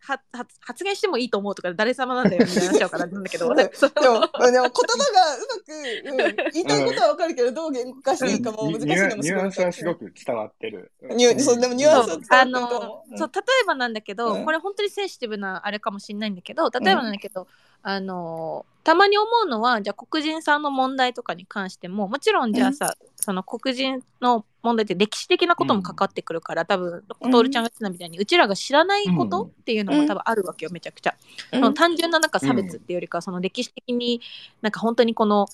[0.05, 0.21] は
[0.61, 3.49] 発言してもいいと思うとか誰様なんだよみたいになっちゃうからなんだけど。
[3.55, 10.03] でも、でも言葉がうまく、うん、言いたいことはわかるけど、どう言語化していいかも難しいニュアのもニュアンスはすごく。
[10.03, 10.91] く伝わってる。
[11.15, 13.17] ニュそうでもニュアンスは伝わってあのると思う。
[13.17, 14.45] そう例えばなんだけど、うん。
[14.45, 17.47] これ本当にセンシティブなあれかもしれないんだけど例えばなんだけど、
[17.81, 27.31] あのたまに思うのはじゃあ黒人さんの問題とかに関してももちろんじゃあさ、その黒人の問題って歴史的なことも関わってくるから、多分うん。
[27.31, 31.15] トールちゃんが言ってたみたいにうちらが知らないことっていうのも多分あるわけよめちゃくちゃ。
[31.53, 31.59] うん。
[31.59, 34.21] その単純ななんか差別っていうよりかはその歴史的に
[34.61, 35.47] なんか本当にこの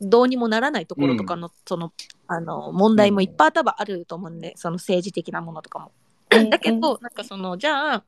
[0.00, 1.92] どうにもならないところとかの,、その
[2.26, 5.92] あの問題もいっぱい多分あると思うんでその政治的なものとかも。
[6.30, 6.50] うん。
[6.50, 8.04] だけどなんかそのじゃあ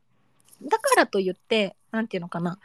[0.63, 2.59] だからといってなんていうのかな。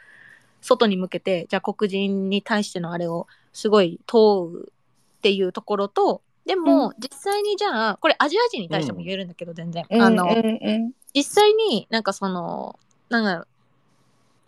[0.60, 4.72] 外に向けてじゃあ黒人に対してのあれをすごい問う
[5.18, 10.02] っていうところとでも、実際にじゃあこれアジア人に対しても言えるんだけど、全然、うん。
[10.02, 10.34] あの、うん。
[10.34, 10.92] うん。
[11.14, 12.78] 実際になんかその
[13.10, 13.44] なんだろ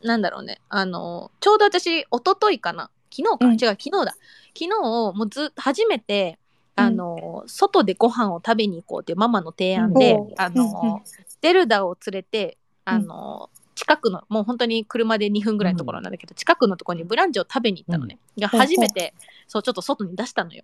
[0.02, 0.60] うなんだろうね。
[0.70, 2.90] あのちょうど私一昨日かな。
[3.14, 3.52] 昨日か、うん。
[3.52, 4.04] 違う昨日だ。
[4.06, 4.18] 昨
[4.54, 6.38] 日もうずっと初めて
[6.74, 10.72] あの、外でご飯を食べに行こうっていうママの提案で、うんあうんうん。
[10.72, 11.02] の、
[11.42, 12.56] ゼルダを連れて
[12.86, 19.14] あの、近くのもう本当に車で2分ぐらいのところなんだけど、近くのところにブランチを食べに行ったのね、いやうん初めて
[19.50, 20.62] そうちょっと外に出したのよ。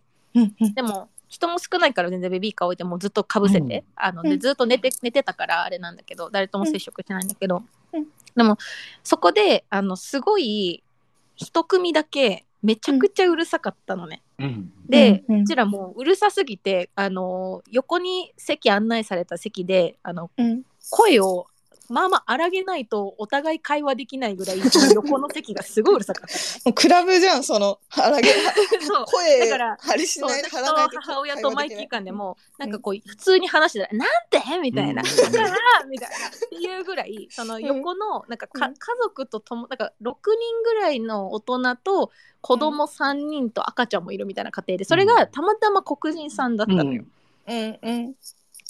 [0.74, 3.84] でも人も少ないから全然ベビーカー置いてもうずっとかぶせて、うん。
[3.96, 4.30] あのうん。
[4.30, 8.06] でずっと寝て寝てたからあれなんだけど誰とも接触してないんだけど、うん。
[8.36, 8.58] でも
[9.02, 10.84] そこであのすごい
[11.34, 14.22] 一組だけめちゃくちゃうるさかったのね。
[14.38, 14.72] うん。
[14.88, 20.62] で、うちらもううるさすぎてあの横に席案内された席であのうん。
[20.90, 21.48] 声を
[21.88, 24.60] まあまあ荒げないとお互い会話できないぐらい
[24.94, 26.34] 横の席がすごいうるさかった。
[26.34, 26.60] のね。
[26.66, 28.28] もうクラブじゃん、その、腹げ、
[28.80, 29.04] そう。
[29.06, 35.32] 声だから張りしない、そう私張らないと母親とマイキー間でもなんかうんこう普通に話してたら「なんて?」みたいな「うん。
[35.32, 36.16] だから」みたいな。
[36.26, 47.04] っていうぐらいその横のなんかかうん家族とともなんか6人ぐらいの大人と子供3人と赤ちゃんもいるみたいな家庭でそれがたまたま黒人さんだったのよ。
[47.48, 48.14] うんうん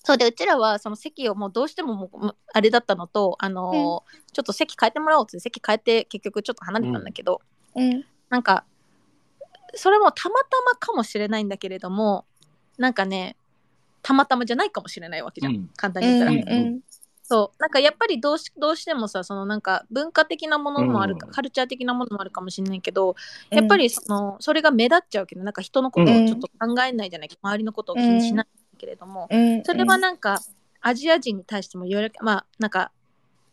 [0.06, 7.40] そうでうちらはその席をもうどうしてももうもあれだったのとあのーちょっと席変えてもらおうって席変えて結局ちょっと離れたんだけど、
[7.74, 8.04] うん。
[8.30, 8.62] なんか
[9.74, 12.24] それもたまたまかもしれないんだけれども
[12.78, 13.34] なんかね
[14.02, 15.70] たまたまじゃないかもしれないわけじゃん、うん。
[15.74, 16.80] 簡単に言ったら、うんうん
[17.24, 17.60] そう。
[17.60, 21.32] なんかやっぱりどうしどうしてもさそのなんか文化的なものもあるか、うん。
[21.32, 23.16] カルチャー的なものもあるかもしれないけど
[23.50, 30.40] やっぱりそのそれが目立っちゃうけどなんか人のことをちょっと考えないじゃない、周りのことを気にしないけれども、うんそれはなんか
[30.80, 32.92] アジア人に対しても言われまあなんか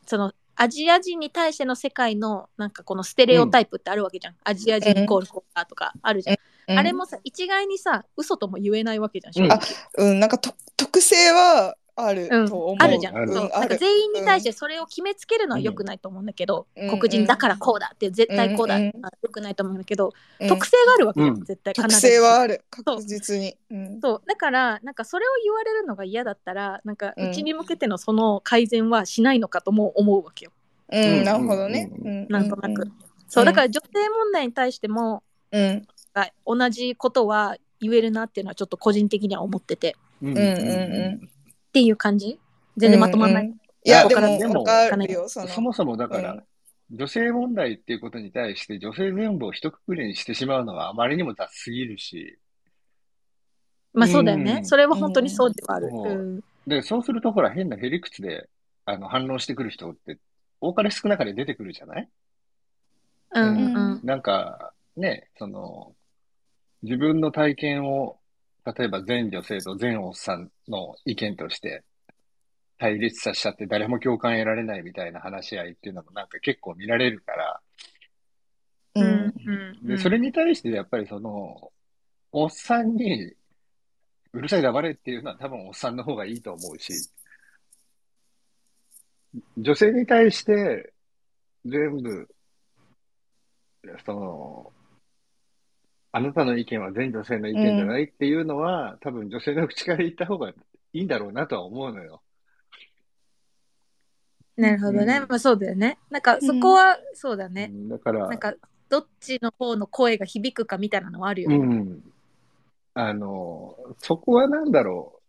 [0.05, 6.79] そのアジア人に対しての世界のなんかこのステレオタイプってあるわけじゃん、アジア人イコールコーとかあるじゃん、うん。
[6.79, 9.33] あれもさ一概にさ嘘とも言えないわけじゃん。
[9.33, 9.49] 正うん。
[9.49, 9.59] 直、
[9.97, 10.19] うん。
[10.19, 12.49] なんかと特性はあるうん。
[12.49, 12.75] と思う。
[12.79, 13.13] あるじゃん。
[13.27, 13.49] そう。
[13.49, 16.89] なんか全員に対してそれを決めつけるのは良くないと思うんだけど、うん。
[16.99, 18.91] 黒人だからこうだって絶対こうだ、うん。
[19.03, 20.47] あ良くないと思うんだけど、うん。
[20.47, 21.43] 特性があるわけじゃん、うん。
[21.43, 22.07] 絶対特必ず。
[22.07, 22.63] 性はある。
[22.75, 22.95] そう。
[22.97, 23.55] 確実に。
[23.69, 24.01] うん。
[24.01, 24.21] そう。
[24.25, 30.51] だからなんかそれを言われるのが嫌だったらなんかうんうちに向けてのその改善はしないのかとも思うわけよ、
[30.91, 31.23] うん。
[31.23, 31.91] なるほどね。
[32.01, 32.07] うん。
[32.07, 32.27] うん。
[32.27, 32.87] なんとなく、
[33.27, 33.45] そう。
[33.45, 35.85] だから女性問題に対してもうん。
[36.15, 39.95] あ同じことは言えるなっていうのはちょっと個人的には思ってて。
[40.21, 41.29] うんうんうん
[41.73, 42.39] っていう感じ？
[42.77, 43.55] 全然まとまんない、うんうん。
[43.55, 45.47] いやでもわかるよその。
[45.47, 46.43] そもそもだから、うん。
[46.91, 52.37] 女性問題っていうことに対して女性全部を一括りにしてしまうのはあまりにも雑すぎるし、
[53.91, 54.65] まあそうだよね、うん。
[54.65, 58.47] それは本当にそうではある、で、そうするとほら変なへりくつで
[58.85, 60.19] あの反論してくる人って
[60.61, 62.09] 多かれ少なかれ出てくるじゃない？
[63.33, 63.55] うんうん。
[63.55, 64.01] うん。
[64.03, 65.95] なんか、ね、その、
[66.83, 68.19] 自分の体験を、
[68.65, 71.83] 例えば全女性と全おっさんの意見として
[72.77, 77.61] 対立させちゃって誰も共感得られないみたいな話し合いっていうのもなんか結構見られるから、
[78.95, 79.33] うん
[79.83, 79.87] うん。
[79.87, 81.71] で、それに対してやっぱりその、
[82.31, 83.33] おっさんに、
[84.33, 87.09] うるさい黙れっていうのは多分おっさんの方がいいと思うし、
[89.57, 90.93] 女性に対して
[91.65, 92.27] 全部、
[94.05, 94.73] その、
[96.13, 100.55] あなたの意見は全女性の意見じゃないっていうのは、多分女性の口から言った方がい
[100.93, 102.21] いんだろうなとは思うのよ。
[104.55, 105.17] なるほどね。
[105.17, 105.97] うんまあそうだよね。
[106.11, 107.71] なんかそこはそうだね。
[107.89, 108.53] だから、なんか
[108.89, 111.55] どっちの方の声が響くかみたいなのはあるよね。
[111.57, 112.13] うん。
[112.93, 115.19] あの、そこはなんだろ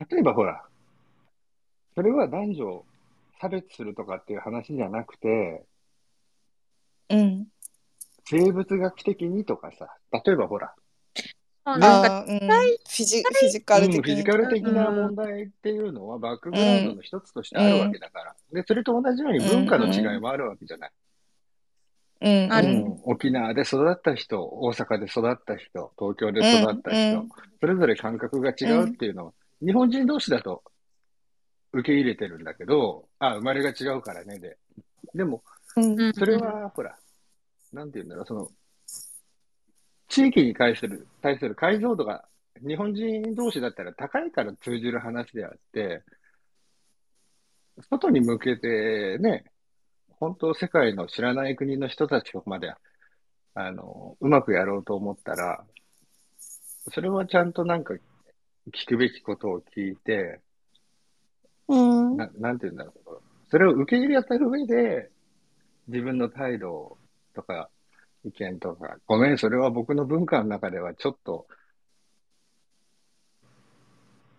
[0.00, 0.04] う。
[0.10, 0.62] 例えばほら、
[1.94, 2.84] それは男女を
[3.40, 5.64] 差別するとかっていう話じゃなくて、
[7.08, 7.46] うん。
[8.28, 10.74] 生物学的にとかさ、例えばほら、
[11.66, 12.38] そうなんかああ、うん。
[12.38, 14.02] フィジ、フィジカルうん的に。
[14.02, 18.36] フィジカル的な問題っていうのはバックグラウンドの一つとしてあるわけだから。
[18.52, 20.90] で、それと同じように文化の違いもあるわけじゃない。
[22.20, 22.52] うん。
[22.52, 29.32] あるうん沖縄で育った人、大阪で育った人、東京で育った人、うんそれぞれ感覚が違うっていうのは、
[29.64, 30.62] 日本人同士だと
[31.72, 34.58] 受け入れてるんだけど、あ、生まれが違うからねで。
[35.14, 35.42] でも、
[35.76, 36.00] うん。
[36.00, 36.96] うんそれは、ほら、
[37.72, 38.50] なんて言うんだろう、その、
[40.08, 42.26] 地域に対する、対する解像度が、
[42.66, 46.02] 日本人同士だったら高いから通じる話であって、
[47.90, 49.44] 外に向けてね、
[50.18, 52.72] 本当世界の知らない国の人たちとまで、
[53.54, 55.64] あの、うまくやろうと思ったら、
[56.92, 57.94] それはちゃんとなんか
[58.72, 60.40] 聞くべきことを聞いて、
[61.68, 62.16] うん。
[62.16, 63.20] な、なんて言うんだろう。
[63.50, 65.10] それを受け入れた上で、
[65.88, 66.96] 自分の態度
[67.36, 67.68] とか、
[68.24, 71.46] 意見とか、ごめん、それは僕の文化の中ではちょっと、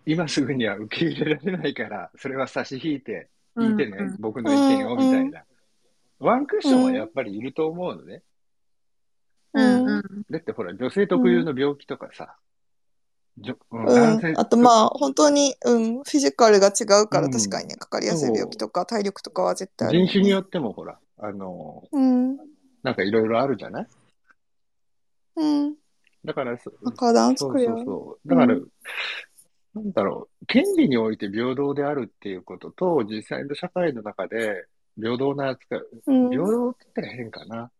[0.05, 5.43] 今すぐには受け入れられないから、それは差し引いて、聞いてね、うんうん僕の意見を、みたいな。
[6.19, 8.23] ワンクッションはやっぱりいると思うのね。
[9.53, 12.35] うんうんだってほら、女性特有の病気とかさ。
[14.35, 19.99] あとまあ、本当に、うん、フィジカルが違うからうん確かにね、かかりやすい病気とか体力とかは絶対ある。
[19.99, 22.37] 人種によってもほら、あの、うん。
[22.87, 23.87] なんかいろいろあるじゃない？
[25.35, 25.75] うん。
[26.23, 27.59] だからそ、体そう。
[27.59, 28.29] そうそう。
[28.29, 28.71] だから、う
[29.75, 36.29] なんだろう、権利において平等であるっていうことと、実際の社会の中で平等な扱い、うん。
[36.29, 37.71] 平等って言ったら変かな？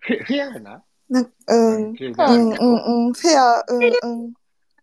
[0.00, 0.84] フェフェアな？
[1.08, 1.64] なんかうん。
[1.64, 3.12] うんうんあるけど、うん。
[3.14, 4.32] フェア、うんうん。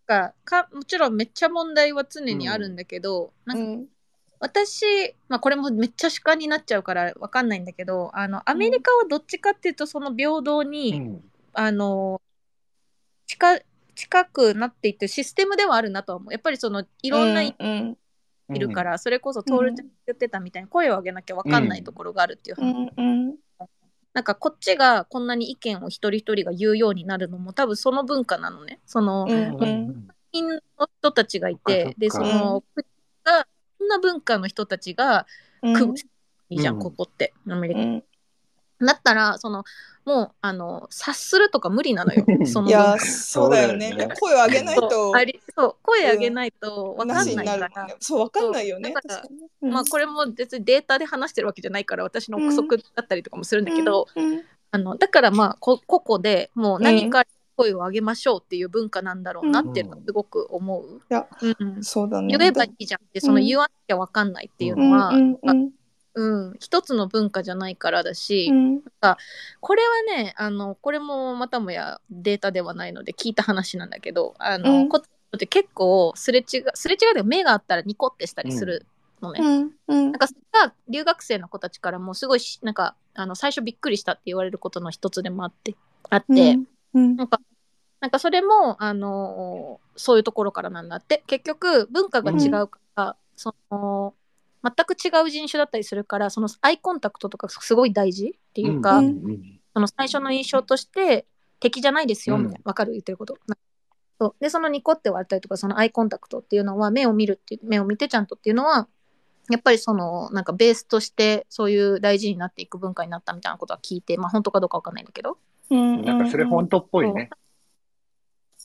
[0.07, 3.87] なんかかもちろんめっちゃ問題は常にあるんだけど、なんかうん。
[4.39, 4.85] 私、
[5.29, 11.23] まあ、これもめっちゃ主観になっちゃうからわかんないんだけどあのアメリカはどっちかっていうとその平等に、うん。
[11.53, 12.21] あの
[13.25, 13.59] 近
[13.95, 16.31] 近くなっていってるシステムではあるなとは思う。
[16.31, 17.97] やっぱりそのいろんな意う
[18.53, 23.35] いるから、それこそトールちゃんが言ってたみたいに声を上げなきゃわかんないところがあるっていうう話、んうん。
[24.13, 28.79] なんかこっちがこんなに意見を一人一人が言うようになるのも多分その文化なのね。
[28.85, 30.07] その、うんうん。
[30.31, 30.61] 民の
[30.99, 32.85] 人たちがいてでその国
[33.23, 35.25] がそんな文化の人たちが
[35.61, 35.73] うん。
[35.73, 35.97] 組む
[36.49, 36.81] いいじゃん、うん。
[36.81, 38.03] ここってアメリカ、うん。
[38.79, 39.63] だったらその
[40.05, 42.25] もうあの察するとか無理なのよ。
[42.47, 43.93] そのいやそうだよね。
[44.19, 47.95] 声を上げないそうとあ、りそう声上げないと分かなんないから、なるもんね。
[47.99, 48.93] そう、わかんないよね。
[48.93, 49.47] だから確かにね。
[49.73, 54.33] まあこれも別にデータで話してるわけじゃないから私の憶測だったりとかもするんだけど、うん。
[54.33, 54.45] うん。
[54.71, 57.25] あのだからまあこ個々でもう何か
[57.57, 61.01] 声を上げましょうっていう文化なんだろうなっていうのはすごく思う。
[61.09, 61.27] いや
[61.59, 61.83] うん。
[61.83, 62.37] そうだね。
[62.37, 65.09] 言えばいいじゃんってその言わなきゃ分かんないっていうのは、
[66.13, 66.53] うん。
[66.59, 68.81] 一つの文化じゃないからだし、うん。
[69.59, 74.89] これはねあのこれもまたもやデータではないので聞いた話なんだけどあの、うん。
[74.89, 78.85] こって結構すれ違うすれ違いで目があったらニコってしたりする
[79.21, 79.41] のね。
[79.41, 79.71] うん。
[79.87, 80.11] うん。
[80.11, 85.75] なんかそれが留学生の子たちからもすごいしなんかあの最初びっくりしたって言われることの一つでもあって
[86.09, 87.39] あって、うんなんか
[87.99, 91.23] なんかそれもあのそういうところからなんだって。
[91.27, 94.13] 結局文化が違うから、その
[94.63, 99.05] 全く違う人種だったりするからそのアイコンタクトとかすごい大事っていうか、うん。
[99.05, 101.27] うんその最初の印象として
[101.59, 102.45] 敵じゃないですようん。
[102.45, 102.61] みたいな。
[102.65, 102.93] わかる？
[102.93, 103.37] 言ってること。
[104.19, 104.35] そう。
[104.39, 108.87] でそのニコって割ったりとかそのアイコンタクトっていうのは目を見るっていう目を見てちゃんとっていうのは
[109.51, 115.31] やっぱりそのなんかベースとしてそういう大事になっていく文化になったみたいなことは聞いてまあ本当かどうかわかんないんだけど。
[115.31, 115.37] うん
[115.69, 117.29] なんかそれ本当っぽいね。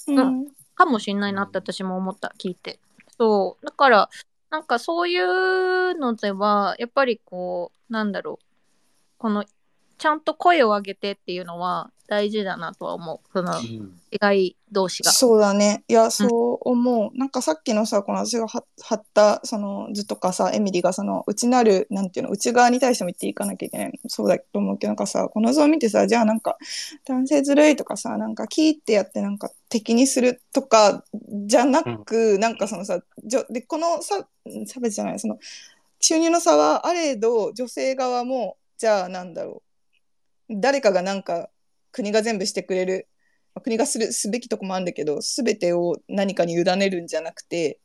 [0.08, 0.46] うん。
[0.74, 2.78] かもしんないなって私も思った聞いて。
[3.18, 3.66] そう。
[3.66, 4.10] だから
[4.50, 8.44] なんかそういうのではやっぱりこうなんだろう。
[9.18, 9.44] この
[9.98, 13.28] ちゃんと声を上げてっていうのは大事だなとは思う。
[13.32, 15.10] そのうん違い同士が。
[15.10, 15.84] そうだね。
[15.88, 17.18] いや、そう思う。
[17.18, 24.00] なんかさっきのさ、この私がは貼った、その図とかさ、エミリがその、内なる、なんていうの、内側に対しても言っていかなきゃいけない。
[24.08, 26.58] そうだと思うけど、なんかさ、この図を見てさ、じゃあなんか、
[27.06, 31.04] 男性ずるいとかさ、なんか、キーってやってなんか敵にするとか、
[31.46, 34.26] じゃなく、なんかそのさ、じょで、このさ、
[34.66, 35.38] 差別じゃない、その、
[36.00, 39.62] 収入の差はあれど、女性側も、じゃあなんだろ
[40.50, 40.54] う。
[40.60, 41.48] 誰かがなんか、
[41.92, 43.06] 国が全部してくれる
[43.54, 47.78] まあ国がするすべきとこもあるんだけど全てを何かに委ねるんじゃなくて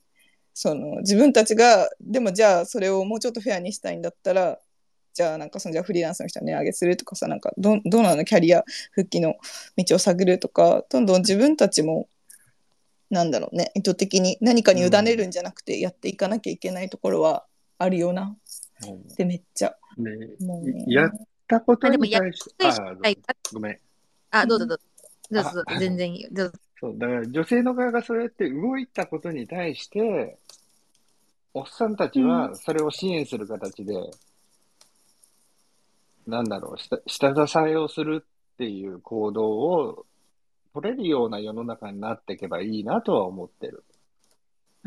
[0.54, 4.58] その自分たちがでもじゃあそれをもうちょっとフェアにしたいんだったら
[5.14, 8.24] じゃあなんかそのじゃあフリーランスの人は値上げするとかさなんかどどうなの？
[8.24, 9.36] キャリア復帰の
[9.76, 12.08] 道を探るとかどんどん自分たちも
[13.10, 17.46] なんだろうね意図的に何かに委ねるんじゃなくてやっていかなきゃいけないところは
[17.78, 18.36] あるよな。
[19.18, 19.76] でめっちゃ。
[19.98, 20.12] ね。
[20.40, 20.86] もうね。
[20.88, 21.10] やっ
[21.48, 22.96] たことに対して、あ
[23.54, 23.80] ごめん。
[24.42, 24.84] あ、どうぞどうぞ。
[25.30, 26.30] どうぞあ全然いいよ。
[26.32, 26.60] どうぞ。
[26.80, 30.38] そう、だから女性の側がそうやって動いたことに対して、
[31.54, 33.96] おっさんたちはそれを支援する形で、
[36.28, 38.24] なんだろう、下下支えをする
[38.54, 40.06] っていう行動を
[40.74, 43.84] 取れるような世の中になっていけばいいなとは思ってる。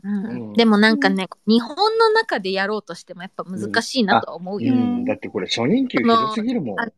[0.02, 4.74] うんうんでもなんかね、日本の中でやろうとしてもやっぱ難しいなとは思うよ。
[4.74, 6.80] うん、だってこれ初任給ひどすぎるもん。
[6.80, 6.88] あ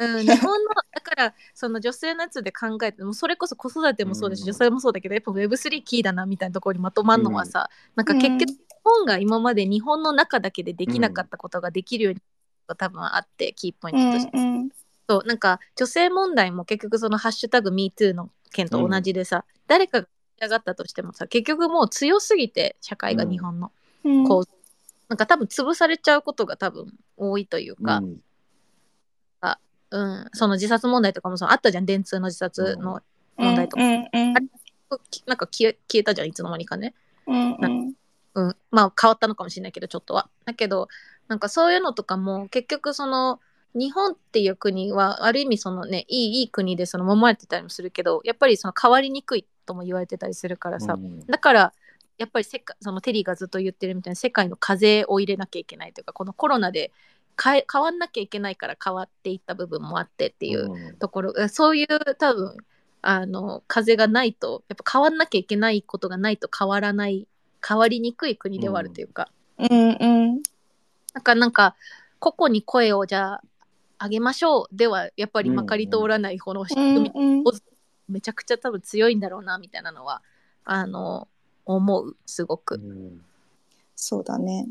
[0.00, 4.46] うん、日本の、だから、その女性のやつで考えても、それこそ子育てもそうだし、うん。
[4.46, 8.56] 女性もそうだけど、やっぱ Web3 キーだなみたいなところにまとまるのはさ、なんか結局、うん。
[8.56, 12.20] 日本が今まで日本の中だけでできなかったことができるように
[12.66, 14.38] なった多分あって、キーポイントとして。
[14.38, 14.70] うん
[15.06, 20.08] そう、なんか女性問題も結局そのハッシュタグ MeToo の件と同じでさ、誰かが
[20.40, 23.72] 上がったとしてもさ、結局もう強すぎて、社会がうん日本の、
[24.04, 24.26] うん。
[24.26, 24.44] こう、
[25.08, 28.20] なんか多分潰されちゃうことが多分多いというか、うん
[29.90, 33.00] うん、その自殺問題とかもそのあったじゃん、電通の自殺の
[33.36, 33.82] 問題とか。
[33.82, 34.50] うんうん
[35.10, 36.94] きなんか消え消えたじゃん、いつの間にかね。
[37.26, 37.94] うんうん
[38.34, 38.56] うん。
[38.70, 40.28] まあ変わったのかもしれないけど、ちょっとは。
[40.44, 40.88] だけど、
[41.28, 43.40] なんかそういうのとかも、結局その、
[43.74, 51.72] 日本っていう国は、ある意味そのね、いい、いい国でその、守られてたりもするけど、やっぱりその変わりにくいとも言われてたりするからさ、うんだから、
[52.18, 56.92] やっぱり世界、そのテリーがずっと言ってるみたいな世界の風を入れなきゃいけないというか、このコロナで
[57.42, 60.96] 変え変わんなきゃいけないから変わっていった部分もあってっていううん。
[60.96, 61.86] ところ、えそういう
[62.16, 62.56] 多分
[63.02, 67.26] あの風がないとやっぱ変わんなきゃいけないことがないと変わらない
[67.66, 70.42] 変わりにくい国ではあるというか、うんうん。
[71.14, 71.76] なんかなんか
[72.18, 73.42] 個々に声をじゃあ
[74.04, 77.44] 上げましょうではやっぱりうんまかり通らないこの仕う組み、んうん。
[78.08, 80.20] めちゃくちゃ多分強いんだろうなみたいなのは
[80.64, 81.28] あの
[81.64, 82.74] 思うすごく。
[82.74, 83.24] うん
[83.96, 84.66] そうだね。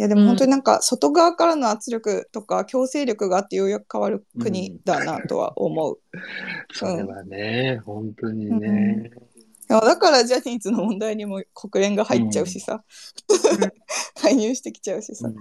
[0.00, 5.98] いやでも本当になんか外側からの圧力とか強制力があってようやく変わる国だなとは思う。
[6.72, 9.10] それはね、本当にうね。
[9.68, 12.82] いやだからジャニーズの問題にも国連が入っちゃうしさ、
[14.16, 15.28] 介入してきちゃうしさ。
[15.28, 15.34] うん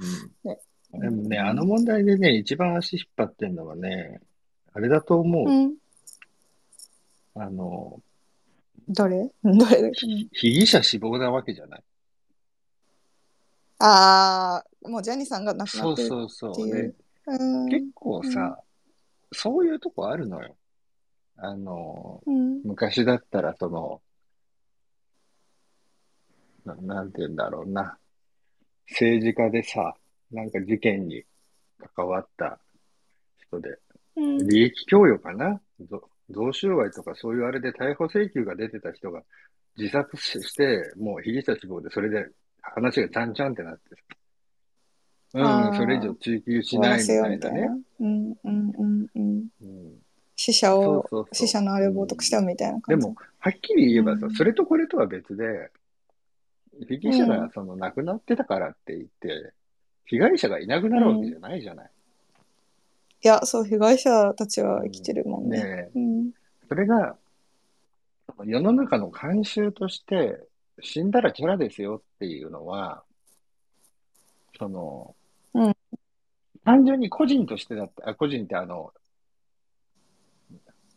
[0.44, 0.60] ね
[0.92, 4.20] でもね、あの問題でね、一番足引っ張ってんのはね、
[4.74, 5.48] あれだと思う。
[5.48, 5.76] うん、
[7.36, 8.02] あの、
[8.90, 10.06] 誰誰 だっけ？
[10.06, 11.84] ひ被疑者死亡なわけじゃない。
[13.80, 16.08] ああ、もうジャニーさんが亡くなそうってる。
[16.10, 16.52] そうそう。
[16.52, 16.96] っていうで
[17.28, 18.60] うん結構さ、
[19.32, 20.56] そういうとこあるのよ。
[21.38, 24.02] あの、うん昔だったらその、
[26.66, 27.98] ななんて言うんだろうな。
[28.90, 29.96] 政治家でさ、
[30.32, 31.24] なんか事件に
[31.96, 32.60] 関わった
[33.48, 33.70] 人で、
[34.16, 35.62] うん利益供与かな？
[35.90, 39.22] ぞ贈収賄とかそういうあれで逮捕請求が出てた人が
[39.78, 42.28] 自殺しして、もう被疑者死亡でそれで
[42.62, 44.02] 話がちゃんちゃんってなってさ
[45.32, 47.70] うん、それ以上追及しないみたいなね。。
[48.00, 49.48] うんうんうんうん。
[49.62, 49.92] うん
[50.36, 53.08] 死者そうを、そうそう死者のあれを冒涜しちゃうみたいなで感じ。
[53.08, 55.70] も、はっきり言えばさう、んそれとこれとは別で、
[56.88, 59.52] 被疑者うんがその亡くなってたからって言って、
[60.06, 61.92] 被害者がいなくなるわけじゃないじゃない。
[63.22, 65.58] いや、そう、被害者たちは生きてるもんね。
[65.62, 66.32] ねえうん。
[66.70, 67.18] それが、
[68.46, 70.40] 世の中の慣習として、
[70.82, 73.04] 死んだらキャラですよっていうのは、
[74.58, 75.16] その、
[75.54, 75.76] うん
[76.66, 78.94] 単純に個人としてだって、あ、個人ってあの、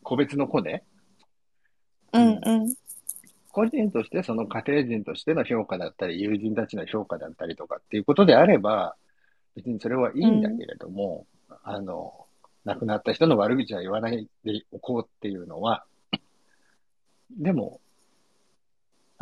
[0.03, 0.83] 個別の子ね。
[2.13, 2.75] うんうん。
[3.51, 8.97] 個人として、その家庭人としての評価だったり、友人たちの評価だったりとかっていうことであれば、
[9.55, 11.27] 別にそれはいいんだけれども、
[11.63, 12.27] あの、
[12.65, 15.85] 亡くなった人の悪口は言わないでおこうっていうのは、
[17.31, 17.81] でも、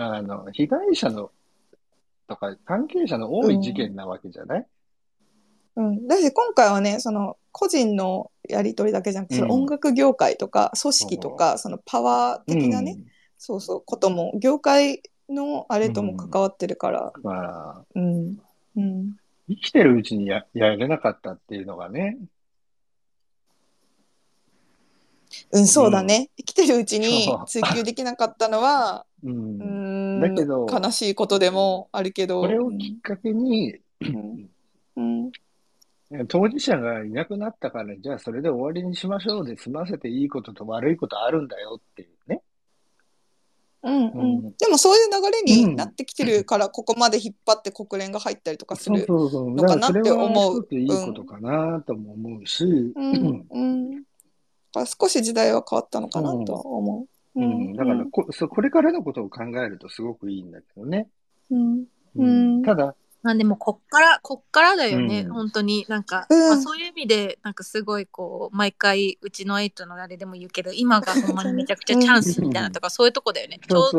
[0.02, 1.30] あの、被害者の、
[2.26, 4.66] とか関係者の多い事件なわけじゃない、
[5.76, 6.06] うん。
[6.06, 12.96] だし、今回はね、その、個人のやりとりだけじゃなくて、うん音楽業界とか組織とか、そのパワー的なね、
[13.36, 17.22] そうそう、ことも、業界のあれとも関わってるから、うん。
[17.22, 18.40] まあ、うん。
[18.76, 19.16] うん。
[19.48, 22.16] 生きてるうちにや、やれなかったっていうのがね。
[25.52, 26.30] うん、そうだね。
[26.36, 29.28] 生きてるうちに追求できなかったのは、う。
[29.28, 33.76] うんん、だけど悲しいことでもあるけど、これをきっかけに、
[34.96, 35.30] うん、
[36.28, 42.42] 当事者がいなくなったから、じゃあそれで終わりにしましょうで済ませていいことと悪いことあるんだよっていうね。
[43.82, 49.06] うん、うんうんでもそういう流れになってきてるから、ここまで引っ張って国連が入ったりとかする。
[49.08, 53.94] のかなって思ういいことかなとも思うし、うん、うん。
[53.94, 54.00] だ
[54.72, 57.09] から少し時代は変わったのかなとは思う。
[57.36, 61.08] うん、だからこそ、これからのことを考えるとすごくいいんだけどね。
[61.50, 62.26] うん、うう
[62.58, 62.62] ん。
[62.62, 65.32] ただ、まあでもこっから、こっからだよね、うん。
[65.32, 65.84] 本当に。
[65.88, 66.48] なんか、うん。
[66.48, 73.60] まあ、そういう意味で、なんかすごいこう、毎回、うちのエイトのあれでも言うけど、今がほんまにめちゃくちゃチャンスみたいなとか、そういうとこだよね。
[73.66, 73.92] ちょう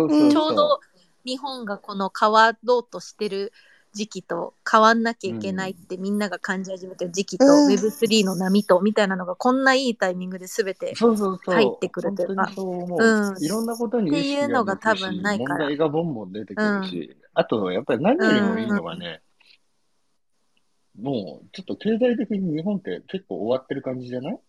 [0.56, 0.80] ど
[1.24, 3.54] 日本がこの変わろうとしてる
[3.94, 7.74] 時期と変わんなきゃいけないってみんなが感じ始めてる時期と、うん。
[7.74, 10.94] Web3 の波とみたいなのがこんないいタイミングで全て。
[10.96, 12.52] 入ってくるというか。
[13.40, 15.58] いろんなことにっていうのが多分ないから。
[15.58, 19.22] 問題がボンボン出てくるし、あと、やっぱり何よりもいいのはね、
[21.00, 24.40] もう、ちょっと経済的に日本って結構終わってる感じじゃない？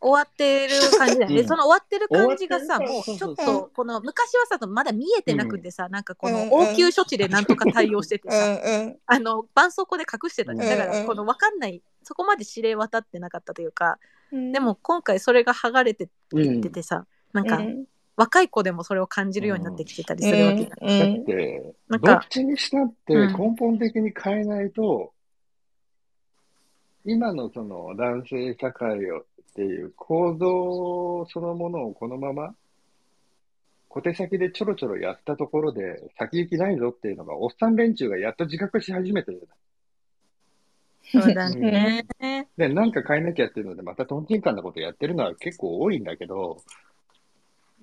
[0.00, 1.40] 終わってる感じだよね。
[1.40, 1.46] うん。
[1.46, 6.52] その終わってる感じがさ、終わもうちょっと、この昔はさ、まだ見えてなくてさ、なんかこのうん。
[6.52, 8.98] 応急処置でなんとか対応しててうさ、ん、うん。
[9.06, 10.68] あの、絆創膏で隠してたじゃん。
[10.68, 10.90] だかうん。
[10.90, 13.98] うんら、この分かんない、そこまで指令渡ってなかったというか、
[14.32, 14.52] うん。
[14.52, 17.84] でも今回それが剥がれていっててさ、なんか、うん。
[18.16, 20.88] 若い子でもそれを感じるようになってきてたりするわけじゃん。
[20.88, 20.98] うん。
[20.98, 23.32] だって、なんかどっちにしたってうん。
[23.32, 25.12] 根本的に変えないと、
[27.04, 29.24] 今のその男性社会を
[29.56, 32.54] っていう構造そのものをこのまま
[33.88, 39.48] 小手先でちょろちょろやったところで先行きないぞっていうのがおっさん連中がやっと自覚し始めてる。
[41.10, 42.04] そうだね。
[42.58, 46.58] で、なんか変えなきゃっていうのでまたトンチンカンなことやってるのは結構多いんだけど、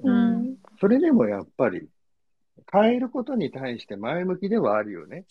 [0.04, 1.88] うんそれでもやっぱり
[2.72, 5.26] 変えることに対して前向きではあるよね。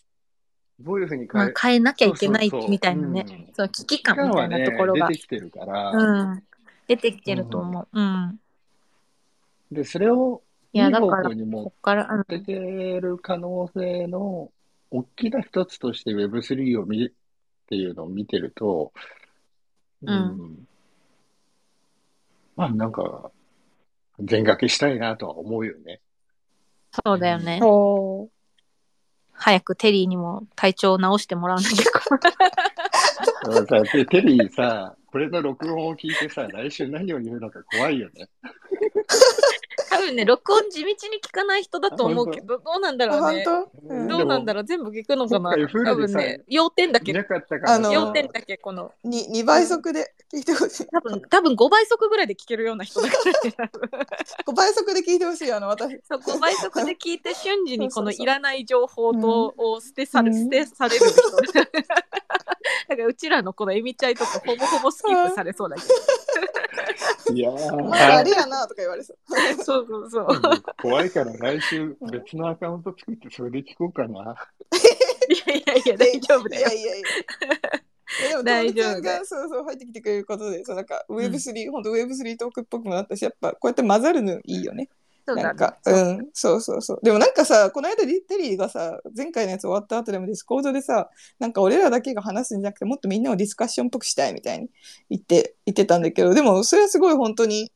[0.85, 3.25] どういうふうに変えまあ、変えなきゃいけないみたいなね。
[3.29, 6.43] うんその危機感みたいなところがね、出てきてるから、うん、
[6.89, 7.89] 出てきてると思う。
[7.93, 8.41] うん。
[9.71, 14.51] で、それをいいい方やだから向に持こっから、うんってける可能性の
[14.91, 17.11] 大きな一つとして Web3 を見っ
[17.69, 18.93] ていうのを見てると、
[20.03, 20.67] うん
[22.57, 23.31] まあなんか、
[24.19, 26.01] 全掛けしたいなとは思うよね。
[27.05, 27.59] そうだよね。
[27.61, 28.29] そ
[29.43, 31.85] 早くテリーにも体調を直してもらわなきゃ。
[33.51, 38.29] だからさ、でテリーさ、これの録音を聞いてさ、来週何を言うのか怖いよね。
[39.93, 43.09] 多分ね、録音地道に聞かない人だと思うけど、どうなんだう。
[43.09, 43.45] ろうね。
[43.45, 43.95] 本当？
[43.95, 50.87] うんどうなんだろう全部聞くのかな多分ね、要点だけいな、かったからあの要点だけこの、に2倍速で聞いてほしい。
[50.87, 53.53] 多分、多分5倍速ぐらいで聞けるような人だからね。
[53.53, 55.53] 多分5倍速で聞いてほしい。
[55.53, 56.01] あの、私。
[56.09, 61.21] そう5倍速で聞いて瞬時にこのいらない情報と、を捨てされ、うん捨てされる人。
[62.93, 65.83] だからうちらのこのエミちゃいとかほぼほぼスキップされそうだけ
[67.35, 69.17] いやお前らあーれやなとか言われそう。
[69.57, 69.65] ど。
[69.65, 70.63] そうそうそう。
[70.81, 74.35] 怖いから来週別のアカウント作ってそれで聞こうかな。
[75.29, 76.79] いやいやいや、大丈夫だよいや。
[76.79, 77.07] いやいや。
[78.25, 84.89] えでも、大丈夫友達さんがそうそう入ってきてくれることで、そうなんか Web3、本当 Web3 トークっぽくもなったし、やっぱこうやって混ざるのいいよね。
[85.27, 87.01] そうだねなんか、うん、そうそうそう。
[87.03, 94.69] でもなんかさ、この間リテリーがさ、前回のやつ終わった後でもディスコードでさ、なんか俺らだけが話すんじゃなくて、もっとみんなをディスカッションっぽくしたいみたいに
[95.11, 97.71] 言って、言ってたんだけど、でもそれはすごい本当に、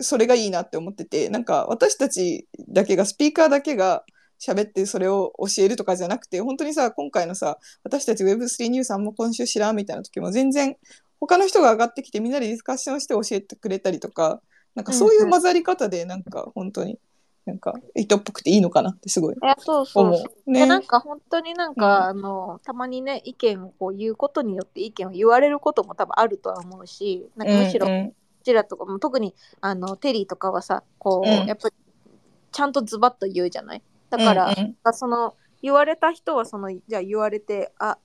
[0.00, 4.04] それがいいなって思ってて、なんか私たちだけが、スピーカーだけが
[4.40, 10.76] 喋ってそれを教えるとかじゃなくて、本当にさ、今回のさ、私たち Web3 ニュースあんま今週知らんみたいな時も全然、
[11.20, 14.42] 他の人が上がってきてみんなでディスカッションして教えてくれたりとか、
[14.74, 16.98] なんかそういう混ざり方で、なんか本当に、
[17.44, 19.34] なんか糸っぽくていいのかなってすごい。
[19.34, 20.32] いや、そうそう思そう。
[20.46, 20.50] う。
[20.52, 20.60] ね。
[20.60, 28.14] でなんか本当になんか、あのたまにね意見をこう言うことによって意見を言われることも多分あるとは思うしなんかむしろうんう
[28.44, 31.46] ちらとかも特にあのテリーとかはさこう、うん。
[31.46, 31.74] やっぱり
[32.52, 33.82] ちゃんとズバッと言うじゃない？
[34.10, 34.92] だから、うん。
[34.92, 37.98] その言われた人はそのじゃあ言われてあ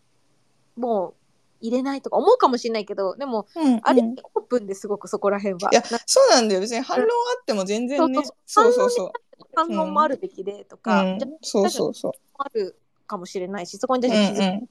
[0.75, 1.13] もう
[1.61, 6.61] 入れないとか思うかもしれないけどでもうんうんあれ、うんオープンですごくそこら辺はいや、そうなんだよ。
[6.61, 7.09] 別に反論あ
[7.41, 8.23] っても全然ね。
[8.45, 9.11] そうそうそう。
[9.55, 12.11] 反応もあるべきでとか、うんそうそうそう。
[12.37, 12.77] あある
[13.07, 14.69] かもしれないしそこにうん対して気づうん。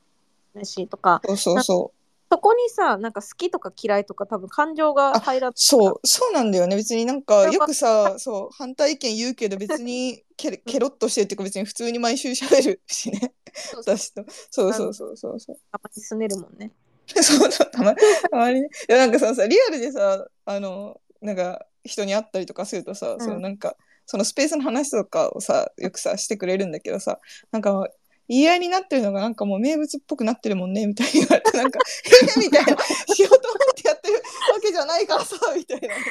[0.60, 1.92] くしとか、そうそうそ
[2.30, 5.52] そこにさ、なんか好きとか嫌いとか多分感情が入らない。
[5.54, 6.76] そう、そうなんだよね。
[6.76, 13.32] 別になんか、よくさ、そう、反対意見言うけど、別にケロケロッとしてるっていうか、別に普通に毎週喋るしね。
[13.54, 14.24] そうそう私と。
[14.50, 15.56] そうそうそうそうそう。
[15.70, 16.72] たまにすねるもんね。
[17.06, 18.68] そうそう、たまたまにね。
[18.88, 27.20] いや、なんかそのさ、リアルでさ、あの、なんか、人に会ったりとかするとさ、んそのなんか、そのスペースの話とかをさ、よくさ、してくれるんだけどさ、
[27.52, 27.88] なんか、
[28.28, 31.78] 言い合いになってるのがなんかもう名物っぽくなってるもんね、みたいに言われて、なんか、
[32.36, 32.76] えみたいな、
[33.14, 35.88] しようと思ってやってるわけじゃないからさ、みたいな。
[35.88, 36.10] なんか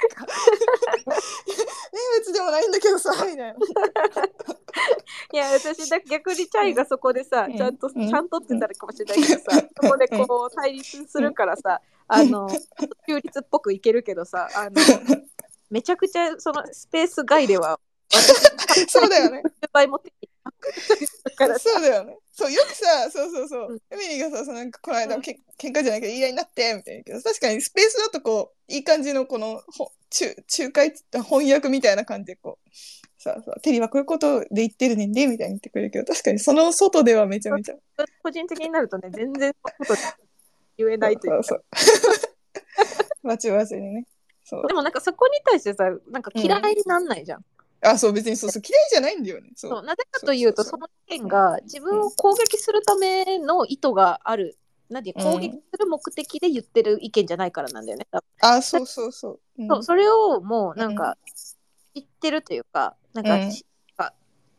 [1.92, 3.50] 名物でもないんだけどさ、みたいな。
[5.34, 12.48] いや、私だ逆にチャイがそこでさ、うんちゃんと、うんちゃんとって言ったらかもしれないけどさ、そこでこう対立するからさ、あの、
[13.08, 14.72] 中立っぽくいけるけどさ、あの、
[15.70, 17.80] めちゃくちゃそのスペース外では、
[18.88, 19.44] そうだよね。
[19.74, 20.35] 倍持ってきて
[21.36, 22.18] からさ、そうだよね。
[22.32, 23.80] そう、よくさ、そうそうそううん。
[23.92, 32.70] エミリーがさ、そのなんかこの間、け喧嘩じゃないけど言い合いになって、みたいなけど、確かにスペースだとこう、いい感じのこの、ほ中、仲介っつった翻訳みたいな感じでこう、
[33.18, 37.76] さあさあ、テリーはこういうことで言ってるねんで、みたいに言ってくれるけど、確かにその外ではめちゃめちゃ。
[38.22, 39.96] 個人的になるとね、全然こと
[40.78, 41.44] 言えないというか。
[41.44, 42.28] そうそ
[43.24, 43.28] う。
[43.28, 44.06] バチバチにね。
[44.44, 44.74] そうで。
[44.74, 47.46] もなんかそこに対してさ、なんか嫌いになんないじゃん。
[47.86, 49.52] あ、そう、別にそうそう、嫌いじゃないんだよね。
[49.56, 49.84] そう。
[49.84, 54.58] なぜかというと、その意見が自分を攻撃するための意図がある。
[54.88, 58.06] なんていううん攻撃する目的で言ってる意見じゃないからなんだよね。
[58.12, 59.40] 多分あ、そうそうそう。
[59.58, 61.18] うんそうそれをもうなんか
[61.96, 63.52] 知ってるというか、なんか、うん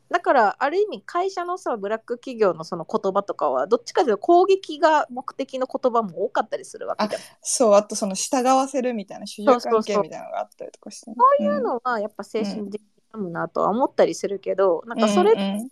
[0.09, 7.23] だからある意味会社のさブラック企業のその言葉とかはどっちかというと攻撃が目的の言葉も多かったりするわけじゃん。
[7.43, 11.17] そう、あとその従わせるみたいな、主従関係みたいなのがあったりとかして、ね。
[11.19, 12.81] そういうのはやっぱ精神的
[13.17, 15.69] むなとは思ったりするけど、なんかそれ、うんうん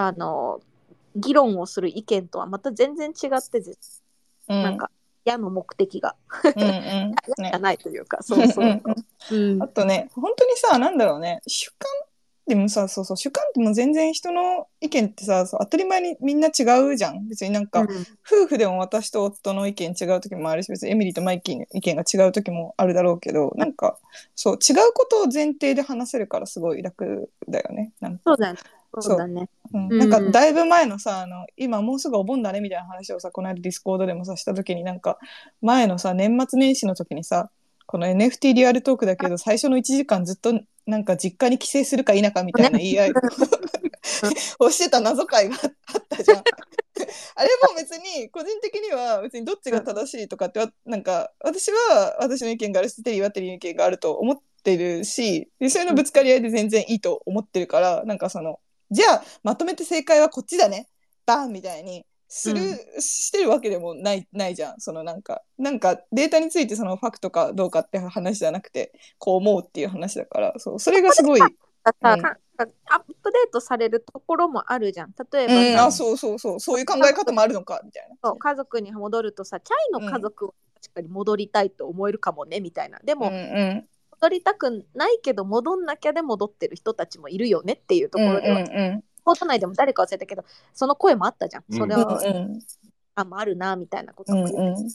[0.00, 0.60] あの
[1.16, 3.58] 議論をする意見とはまた全然違って
[4.48, 4.92] うんなんか
[5.24, 8.82] 嫌の目的がうんうん嫌じねゃないというか、そうそううん
[9.32, 11.90] うんうんあとね、本当にさ、なんだろうね、主観
[12.48, 17.28] でもさ、そうそう、主観ってもう全然人の意見ってさ、そう当たり前にみんな違うじゃん。
[17.28, 17.88] 別になんか、うん
[18.30, 23.98] 夫婦でも私と夫の意見違う時もあるし、別にエミリーとマイキーの意見が違う時もあるだろうけど、なんか、
[24.34, 27.92] そう、違うことを前提で話せるからすごい楽だよね。
[28.00, 28.58] なんかそうだね。
[29.00, 29.48] そうだね。
[29.74, 35.18] うんうんなんかだいぶ前のさあの今もうすぐお盆だねみたいな話をさこの間ディスコードでもさした時になんか
[35.60, 37.50] 前のさ年末年始の時にさ
[37.84, 40.58] この NFT リアルトークだけど最初の1時間ずっと
[40.88, 43.12] なんか実家に帰省するか否かみたいな言い合い。
[44.58, 46.38] をしてた謎解があったじゃん。
[47.36, 58.58] あれも別に個人的には別にどっちが正しいとかってわなんか私は私の意見があるしテリーはテリーの意見があると思ってるしでそういうのぶつかり合いで全然いいと思ってるからなんかその
[58.90, 60.88] じゃあまとめて正解はこっちだね。
[61.26, 62.60] バンみたいにする、
[63.00, 64.80] してるわけでもないないじゃん。
[64.80, 70.54] そのなんかなんかデータについてそのファクトかどうかって話じゃなくてこう思うっていう話だから。
[70.58, 75.14] そうそれがすごい、アップデートされるところもあるじゃん。
[75.32, 76.60] 例えばうん、さ、あそうそうそう。
[76.60, 78.16] そういう考え方もあるのかみたいな。
[78.22, 80.52] そう家族に戻るとさ、チャイの家族は
[80.82, 82.98] 確かに戻りたいと思えるかもねみたいな。
[83.04, 83.88] でも、うんうん。
[84.20, 91.64] 戻りたくないけど戻んなきゃで戻ってる人たちもいるよねっていうところでは、うんうんコート内でも誰か忘れたけど、その声もあったじゃん。
[91.70, 92.62] それうんは、うん。
[93.14, 94.32] あもあるなみたいなこと。
[94.32, 94.90] うんも言ってうん。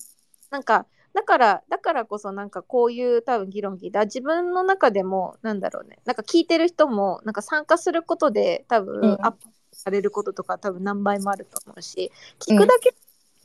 [0.49, 5.99] なんかだからだからこそなんかこういう多分議論聞いた自分の中でもなんだろうね。
[6.05, 9.17] なんか聞いてる人もなんか参加することで多分うん。
[9.21, 12.95] アップされることとか多分何倍もあると思うし聞くだけ、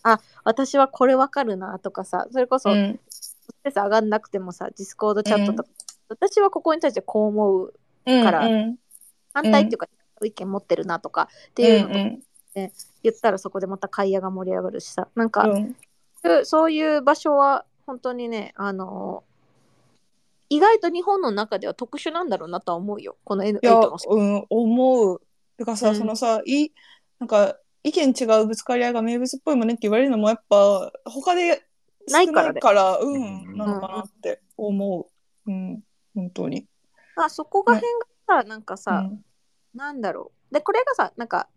[0.04, 2.98] あ私はこれわかるなとかさそれこそ、うん。
[3.10, 5.68] スペース上がんなくてもさディスコードチャットとか、
[6.08, 7.74] 私はここに対してこう思う
[8.06, 8.78] うんからうん。
[9.34, 9.86] 反対っていうか、
[10.26, 12.22] 意見持ってるなとかっていうのとうん
[13.04, 15.76] 言ったらそこでまた会話が盛り上がるしさなんか、うん
[16.44, 19.22] そういう場所は本当にね、あの
[20.50, 23.16] 意外と日本の中では特殊なんだろうなとは思うよ。
[23.24, 23.96] この N8 いや、の。
[24.08, 25.22] うん、思う。
[25.56, 26.70] てかさ、うんそのさ、い、
[27.18, 31.64] なんか、意見違うぶつかり合いが名物っぽいもんねって言われるのもやっぱ、他で
[32.10, 35.08] ないからね少から、ううんん、なのかなって思
[35.46, 35.50] う。
[35.50, 35.82] うん、
[36.14, 36.66] 本当に。
[37.16, 37.92] あそこが辺
[38.26, 39.22] がさ、なんかうさ、ん、
[39.74, 40.54] なんだろう。
[40.54, 41.48] で、これがさ、なんか、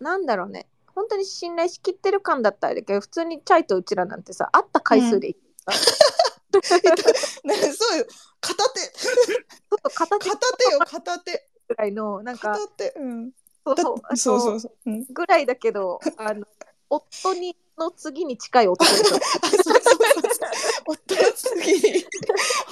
[0.00, 0.66] なんだろうね。
[0.94, 5.36] 本当に信頼しきってる感だったらだけど、普通にチャイとうちらなんてさ、会った回数で、ち
[7.44, 8.06] ね、そうよ。
[8.40, 11.48] 片手、ょっと片手片手よ、片手。
[11.68, 12.94] ぐらいの、なんか、片手。
[12.96, 13.32] うん。
[13.64, 13.76] そう
[14.16, 14.72] そうそうそう。
[14.86, 15.04] うん。
[15.10, 16.46] ぐらいだけど、あの、
[16.88, 19.04] 夫にの次に近い男でしょ。
[19.04, 20.50] そうそうそうそう。
[20.86, 22.06] 夫の次に、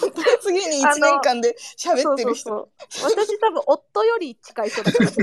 [0.02, 2.50] 夫の次に1年間で喋ってる人。
[2.50, 5.14] そうそうそう私多分夫より近い人だからね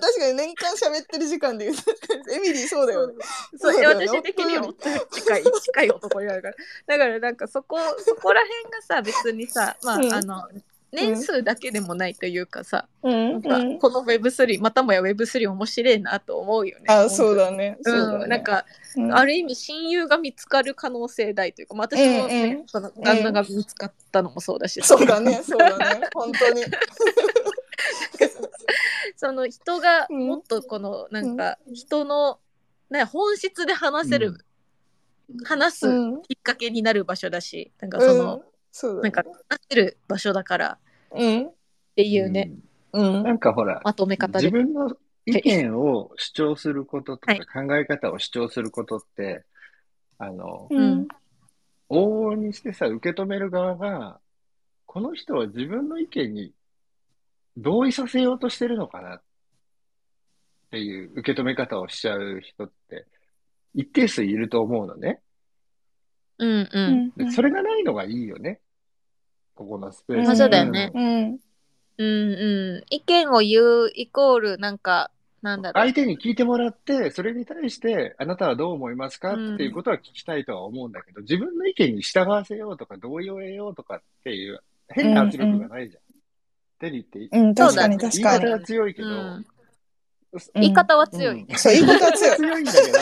[0.00, 3.14] 確かに年間喋ってる時間で言うとエミリーそうだよね。
[3.56, 4.72] そうそうだよね私的には
[5.10, 6.54] 近い近い男になるから
[6.86, 10.48] だからなんかそこそこら辺がさ別にさまあ、うんあの
[10.90, 13.40] 年数だけでもないというかさ、うん。
[13.42, 16.84] なんかこの Web3 またもや Web3 面白いなと思うよね。
[16.88, 17.76] あ、そうだね。
[17.82, 18.26] そうだうん、ね。
[18.28, 18.64] なんか、
[18.96, 19.14] うん。
[19.14, 22.68] ある意味親友が見つかる可能性大というか、まあ、私もね、うんうん。
[22.68, 26.08] その旦那が見つかったのもそうだし、そうだね、そうだね。
[26.14, 26.64] 本当に。
[29.16, 30.26] その人がうん。
[30.26, 32.38] もっとこのなんか人の、
[32.90, 34.38] ね、本質で話せる、
[35.44, 36.22] 話すうん。
[36.22, 40.78] きっかけになる場所だし、なんかその、うんそうだねなんか話せる場所だから
[41.12, 41.46] うん。
[41.46, 41.54] っ
[41.96, 42.52] ていうね、
[42.92, 43.22] うん。
[43.22, 44.46] なんかほら、まとめ方で。
[44.46, 44.90] 自分の
[45.26, 49.44] 意見を主張することとか考え方を主張することって、
[50.18, 51.08] あの、うん。
[51.90, 54.20] 往々にしてさ、受け止める側が、
[54.86, 56.52] この人は自分の意見に
[57.56, 59.22] 同意させようとしてるのかなっ
[60.70, 63.06] ていう受け止め方をしちゃう人って
[63.74, 65.20] 一定数いると思うのね。
[66.38, 67.10] うんうん。
[67.16, 68.60] でそれがないのがいいよね。
[69.54, 70.26] ここのスペース。
[70.26, 71.38] まあそうだよねうん。
[71.98, 72.94] うんうん。
[72.94, 75.10] 意見を言うイコール、なんか、
[75.42, 75.82] なんだろう。
[75.82, 86.02] 相手に聞いてもらって、それに対して、あなたはどう思いますかうんっていうことは聞きたいとは思うんだけど、自分の意見に従わせようとか、同意を得ようとかっていう、変な圧力がないじゃん。
[86.78, 88.22] テリーって、うん、確かにそうだね確かに。
[88.22, 89.46] 言い方が強いけど、うんうん
[90.54, 91.42] 言い方は強い。
[91.42, 92.36] うんそう、言い方は強い。
[92.36, 92.98] 強いんだけど、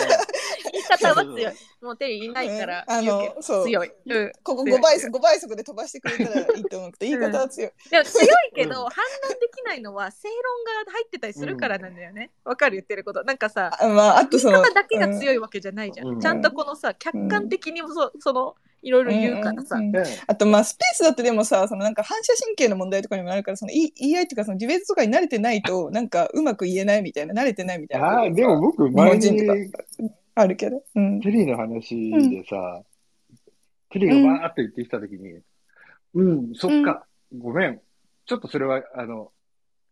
[0.86, 1.54] 方は強い。
[1.82, 3.92] もうテリーいないからうんあのそう強い。
[4.06, 4.32] うん。
[4.42, 7.70] ここ強い5倍速、5倍速で飛ばしてくれたらいいと思うけど、言い方は強い。
[7.90, 12.30] でも強いけど、うん反論できないのは正論が入ってたりするからなんだよね。
[12.44, 13.24] わ、かる言ってること。
[13.24, 14.62] なんかさ、あまあ、あとその。
[14.62, 16.08] 言い方だけが強いわけじゃないじゃん。
[16.08, 19.76] うんちゃんとこのさ、客観的にもそその、いろいろ言うからさ。
[19.76, 29.70] うんうんうんねあとまあスペースだとでもさそのなんか反射神経の問題とかにもなるからその言い合いっていうかそのディベートとかに慣れてないとなんかうまく言えないみたいな慣れてないみたいなああ、でも僕、日前本人とかに、
[30.36, 32.82] あるけど、うん、テリーの話でさ、
[33.88, 35.40] テリーがバーって言ってきたときに、
[36.14, 37.06] うん、そっか、
[37.36, 37.80] ごめん。
[38.26, 39.32] ちょっとそれは、あの、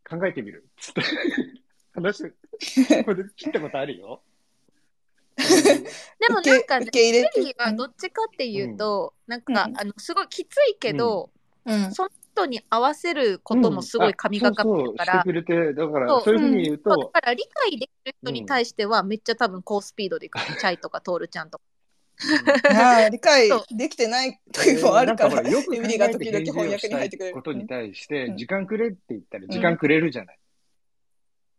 [0.09, 0.69] 考えてみる。
[0.77, 1.03] つって、
[1.95, 4.23] 話、これで切ったことあるよ。
[5.37, 9.81] でもなんかねテリーはどっちかっていうと、なんか、うん。
[9.81, 11.31] あの、すごいきついけど、
[11.65, 11.91] うん。
[11.93, 21.65] その人に合わせることもすごい神がかってるかあら、そうそうしてくれて、だから、そうそういうふうに言うそうだと、から理解できる人に対してはめっちゃ多分高スピードでいく、チャイとかトールちゃんとか。
[22.71, 25.17] ああ理解そうできてない時もある。
[25.17, 27.35] から、よく考エミリーが時々翻訳に入ってくれる。
[27.35, 30.39] ことに対してう、ん時間くれって言ったら、時間くれるじゃない。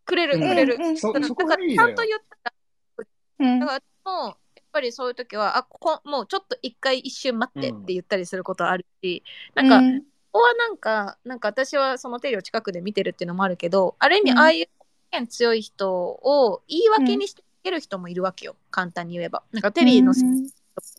[0.06, 0.50] くれる、うん。
[0.50, 0.76] くれる。
[0.76, 0.86] うん。
[0.86, 2.04] うんそだからちゃんと。
[2.04, 3.08] 言ったら、
[3.40, 3.60] うん。
[3.60, 3.74] だか
[4.06, 4.36] らもうやっ
[4.72, 9.24] ぱりそういう時は、あここもうちょっと一回一瞬待ってって言ったりすることはあるし、
[9.56, 10.04] なんか、うん
[10.36, 14.40] ここはなんか、なんか私はそのテリを近くで見てるっていうのもあるけど、ある意味うん。
[14.40, 14.68] ああいう意
[15.12, 19.44] 見強い人を言い訳にしていける人もいるわけよ、簡単に言えば。
[19.54, 20.50] なんかテリーの、うん。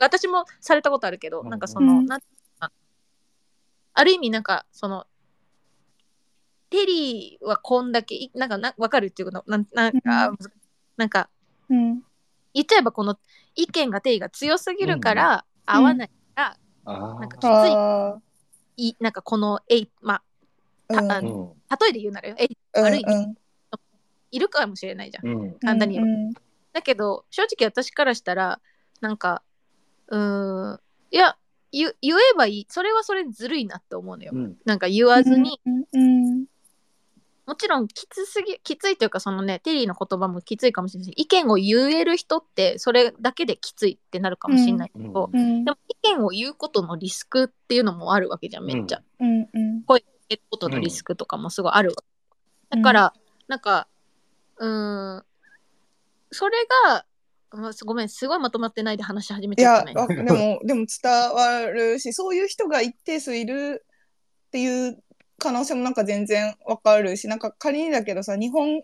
[0.00, 2.06] 私もされたことあるけど、うんなんかその、うん。
[2.06, 2.20] なん
[3.98, 5.06] ある意味なんかその、
[6.70, 10.38] テリーはこんだけ、いなんかな、わかるっていうこと、なんなんか、うん。
[10.96, 11.28] なんか、
[11.68, 12.02] うん。
[12.54, 13.18] 言っちゃえばこの
[13.54, 16.56] 意見がテリーが強すぎるから、合わないから、
[16.86, 18.25] あなんかきつあい、
[18.76, 20.22] いなんかこの、えい、まあ
[20.88, 21.18] あ。
[21.18, 21.52] うん。
[21.68, 23.36] あ、例えで言うならよ、えい、うん悪いうん
[24.32, 25.26] いるかもしれないじゃん。
[25.26, 25.58] うん。
[25.60, 26.32] 簡単に言えばうん
[26.72, 28.60] だけど、正直私からしたら、
[29.00, 29.42] なんか、
[30.08, 31.36] うーん、いや、
[31.72, 32.66] 言言えばいい。
[32.68, 34.32] それはそれでずるいなって思うのよ。
[34.34, 34.56] うん。
[34.66, 35.98] なんか言わずに、うんう
[36.42, 36.44] ん
[37.46, 49.02] もちろんきつすぎ、きついというか、そのね、テリーの言葉もきついかもしれないし、意見を言える人って、それだけできついってなるかもしれないけど、うんうんでも意見を言うことのリスクっていうのもあるわけじゃん、めっちゃ。
[49.20, 49.84] うんうん
[50.28, 51.96] 言うことのリスクとかもすごいあるわ
[52.70, 52.76] け。
[52.78, 53.14] だから、
[53.46, 53.86] なんか、
[54.56, 55.24] うーん、
[56.32, 56.56] それ
[56.88, 57.06] が、
[57.52, 60.22] まあごめん、すごいまとまってないで話し始めいやちゃったね。
[60.22, 63.84] わでもでも伝わるしそういう人が一定数いる
[64.48, 65.02] っていう
[65.38, 68.82] 可能性もなんか全然わかるしなんか仮にだけどさ日本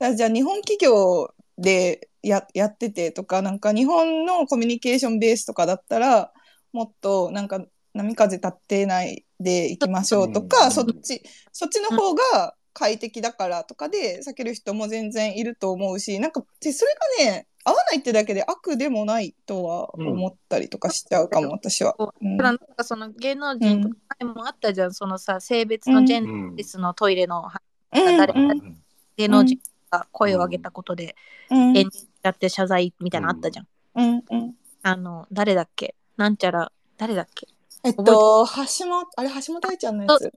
[0.00, 6.32] あじゃあ日本企業でややっててとかなんか日本のコミュニケーションベースとかだったら
[6.72, 7.64] もっとなんか
[7.94, 10.70] 波風立ってないでいきましょうとか、うん。
[10.70, 11.22] そっち
[11.52, 16.84] そっちの方が快適だからとかで避ける人も全然いると思うしなんかでそ
[17.18, 21.94] れがね合わないってだけで悪でもないとは思ったりとかしちゃうかも、私は。
[21.98, 22.04] う。
[22.26, 22.36] ん。
[22.38, 26.56] ただなんかその芸能人とか前もあったじゃん、そのさ、性別のジェンうん。
[26.56, 27.48] レスのトイレの
[27.92, 28.16] うん。
[28.16, 28.82] 誰うん。
[29.16, 29.58] 芸能人
[29.90, 31.16] が声を上げたことで、
[31.50, 31.76] うん。
[31.76, 33.66] 演じちゃって謝罪みたいなのあったじゃん。
[33.94, 34.24] うん。
[34.30, 34.54] うん。
[34.82, 35.94] あの、誰だっけ？
[36.16, 37.46] なんちゃら、誰だっけ？
[37.82, 40.32] えっと、橋本、あれ、橋本愛ちゃんのやつ。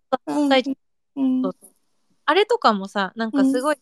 [2.26, 3.78] あれとかもさ、なんかすごい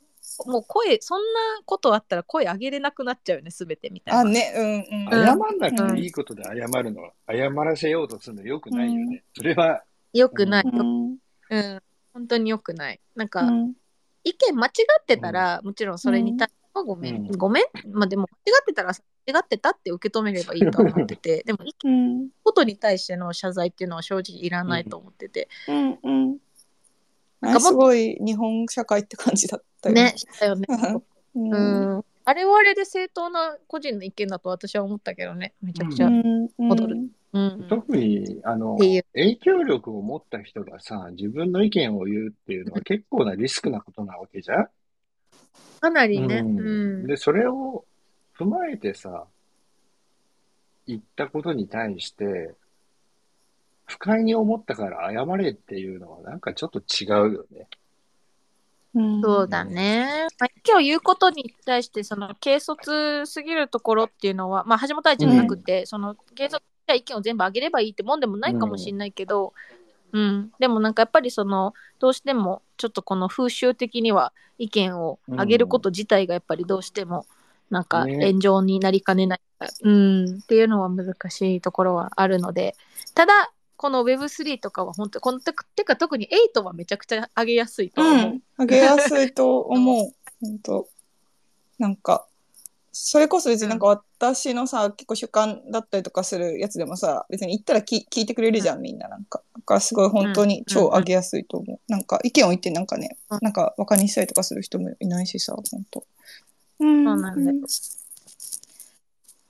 [0.46, 4.22] もう声そんなことあったら声上げれなくなっちゃうよね全てみたいな。
[4.22, 5.26] あ、ね、うん、うん。
[5.26, 6.52] 謝んなくていいことで謝
[6.82, 9.24] るのは、謝らせようとするのよくないよね。
[9.36, 11.18] それは、よくない、うん。
[11.50, 11.82] うん、
[12.14, 13.00] 本当によくない。
[13.16, 13.74] なんか、うん
[14.24, 14.70] 意見間違
[15.02, 18.90] ってたら、もちろんそれに対してはごめん、うんごめんまあでも間違ってたら
[19.26, 22.30] 間違ってたって受け止めればいいと思っててでも意見うん。
[22.44, 26.00] ことに対しての謝罪っていうのは正直いらないと思ってて、うん。
[26.04, 26.38] うん。
[27.42, 30.14] なんかすごい日本社会って感じだったよね。
[30.16, 30.68] したよね。
[31.36, 31.40] う。
[31.40, 32.06] うんん。
[32.24, 35.54] あれはあれで正当な個人の意見だと私は思ったけどね。
[35.62, 36.08] めちゃくちゃ。
[36.08, 36.50] うん。
[36.58, 37.10] 戻る。
[37.34, 37.66] うん。
[37.68, 39.04] 特に、あの影
[39.38, 44.70] 響力を持った人がさ、自分の意見を言うっていうのは結構なリスクなことなわけじゃん
[45.80, 46.36] かなりね。
[46.36, 47.08] ううんん。
[47.08, 47.86] で、それを
[48.38, 49.26] 踏まえてさ、
[50.86, 52.54] 言ったことに対して、
[53.86, 57.68] 不快に思ったから謝れっていうのはなんかちょっと違うよね。
[58.94, 59.22] うん。
[59.22, 60.28] そうだね。
[60.40, 69.54] まあ、今日言うことに対して、その軽率すぎるところっていうのは、まあ、橋本愛じゃなくて、その軽率した意見を全部あげればいいってもんでもないかもしれないけど、
[70.14, 77.26] うん、でもなんかやっぱりその、どうしてもちょっとこの風習的には意見をあげること自体がやっぱりどうしても、
[77.70, 78.28] なんかね。
[78.28, 79.42] 炎上になりかねない、
[79.84, 82.76] うん、っていうのは難しいところはあるので、
[83.16, 88.30] ただ、この Web3 とかは本当このててか特に8はめちゃくちゃ上げやすいとう思う。
[88.34, 88.42] ん。
[88.58, 90.14] あげやすいと思う。
[90.40, 90.88] 本当
[91.80, 92.28] なんか、
[92.92, 99.42] それこそ別になんか私のさ、結構主観だったりとかするやつでもさ、別に言ったらき聞いてくれるじゃん、みんななんか。
[99.56, 101.80] だからすごい本当に超あげやすいと思う。
[101.92, 106.06] なんか意見を言ってなんかねうん、なんかバカにしたりとかする人もいないしさ、本当
[106.82, 107.62] うんそうなんだよっ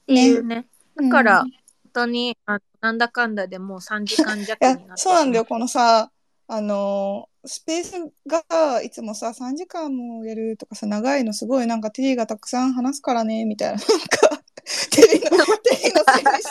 [0.06, 0.68] ていうね。
[0.96, 1.52] だから、本
[1.94, 5.46] 当にあなんだかんだでもう3時間弱になって、 そうなんだよ。。
[5.46, 6.12] このさ、
[6.48, 7.94] あのースペース
[8.28, 13.78] がいつもさ、3時間もやるとかさ、長いのすごいなんかテリーがたくさん話すからね、みたいな。
[13.78, 14.44] なんか、
[14.92, 16.44] テリーの、テリーのせい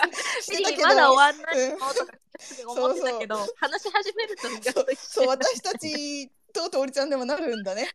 [0.42, 0.82] し してたけど。
[0.82, 2.12] まだ終わんないうんのとか
[2.66, 7.88] 思ってたけど、話し始めるとそうとそう、私たちととおりちゃんでもなるんだね。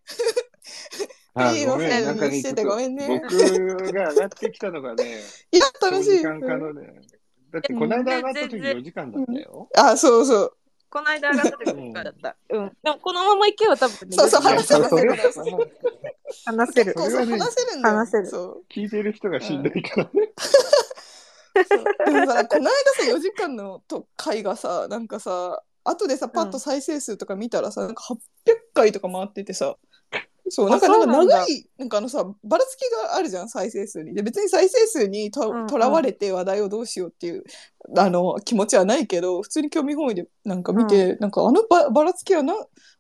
[1.33, 5.21] あいいのごめん、せいにしててごめんね僕が上がってきたのがね、
[5.51, 6.21] いや、楽しい。
[6.23, 6.93] 長時間化のね、
[7.55, 9.69] だってこの間上がった時4時間だったよ。
[9.77, 10.57] あ、そうそう。
[10.89, 12.35] この間上がった時もだった。
[12.49, 12.69] うん。
[12.83, 17.95] でもこのまま行けば多分ね、そうそう話せるそれは話せるせる話せるんだよ。
[17.95, 18.63] 話せるそう。
[18.69, 20.33] 聞いてる人がしんどいからね。
[22.05, 28.17] でもさ、この間さ、4時間のと回がさ、なんかさ、後でさ、パッと再生数とか見たらさ、なんか800
[28.73, 29.77] 回とか回っててさ、
[30.49, 34.13] そう、なんかあなんか長い、なんかあのさ、ばらつきがあるじゃん、再生数に。
[34.13, 37.43] で、別に再生数にとうんうんとらわれて話題をどうしようっていう、
[37.97, 42.53] あの、気持ちはないけど、普通に興味本位でなんか見て、なんかあのばばらつきはな、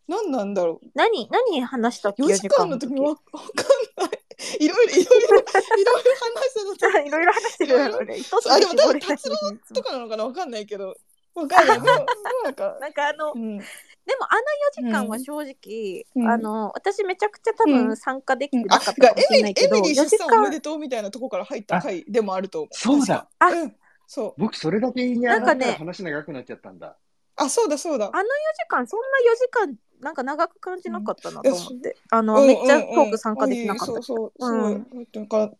[0.07, 2.23] なんなんだろ何、何話したっけ？
[2.23, 2.27] う。
[2.27, 4.19] 4時間の時わわかんない。
[4.59, 8.17] いろいろ、いろいろ、 いろいろ話してた いろいろ話してるよね。
[8.19, 9.35] 一つあでも多分達郎
[9.73, 10.25] とかなのかな？
[10.25, 10.95] わかんないけど。
[11.35, 11.81] わかんない。
[11.81, 12.05] でも、
[12.43, 13.59] なんか、なんかあの、うん。
[14.05, 22.69] でもあの4時間は正直、うんあの私めちゃくちゃ多う分ん参加できてあ、なかったかもしエミリー、れないけど、エミリー4時出産おめ間でとうみたいなとこから入った回でもあると思う。
[22.71, 23.27] そうだ。
[23.39, 23.75] あ確かうん。
[24.07, 24.33] そう。
[24.37, 26.97] 僕、それだけ言いに上がったら話長くなっちゃったんだ。
[27.37, 28.05] あ、そうだそうだ。
[28.05, 34.51] あの4時間そんな4時間なんか長く感じなかったなと思って、あの、うんめっちゃトうんうんーク参加できなかった、そうそうそう。
[34.51, 35.51] うんなんか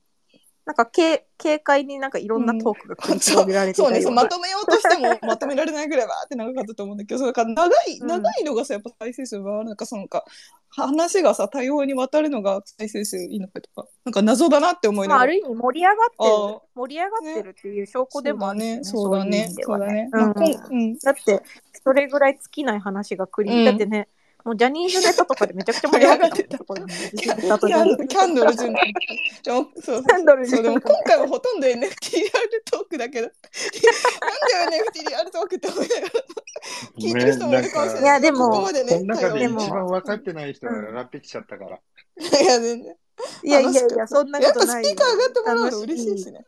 [0.66, 4.03] なんか軽軽快になんかいろんなトークが繰り広げられてそうね、たよな。
[4.03, 8.07] そううまとめようとしても まとめられないぐらいわーって長かったと思うんだけど、そから長い、うん。
[8.07, 10.26] 長いのがさ、やっぱ再生数回るなんかそのか、
[10.70, 15.34] 話がさ、多様にわたるのが再生数いいのかとか、なんか謎だなって思いなまあ、あがら。
[15.34, 19.49] る意味盛り上がってある盛り上がってるっていう証拠でもあるしねそうだね。
[19.55, 20.09] そそううだね。
[20.49, 20.97] いうん。
[20.97, 21.43] だって
[21.84, 23.66] それぐらい尽きない話が繰り、うん。
[23.66, 24.09] だってね
[24.45, 31.89] もうジャニーズネタとかでめちゃくちゃ盛り上がってた キャンドル順キャンドルそうでも 順今回はほとんど NFTR
[32.69, 33.27] トークだけど。
[33.27, 36.07] なんで NFTR トークって思いながら。
[36.99, 38.03] 聞いてる人もいるかもしれない。
[38.03, 41.79] いやでもここまでねこの中で一番分かってない人が上がってきちゃったから。
[42.17, 42.95] いや全然。
[43.43, 44.85] いやいやいやそんなやっぱことない。
[44.85, 46.19] スピーカー上がってもらうの楽嬉しい。
[46.19, 46.45] しね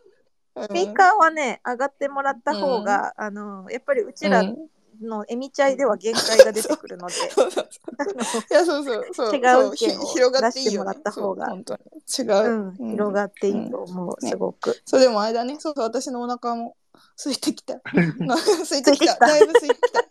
[0.62, 4.56] スピーカーはね上がってもらった方が、あのやっぱりうちらうん
[5.02, 8.42] のエミチャイでは限界が出てくるので、 そうそうそう。
[8.42, 9.36] いやそうそうそう。
[9.36, 9.88] 違う意
[10.20, 11.48] 見を出してもらった方が。
[11.48, 11.82] そう本当に。
[12.20, 12.52] 違う。
[12.52, 14.30] う、ん、広がっていいと思う、うん。
[14.30, 14.82] すごく。
[14.86, 15.58] そうでもあれだね。
[15.60, 16.76] そうそう私のお腹も
[17.16, 17.76] 空いてきた。
[18.20, 19.16] な空いてきた。
[19.16, 19.28] た。
[19.28, 20.06] だいぶ空いてきた。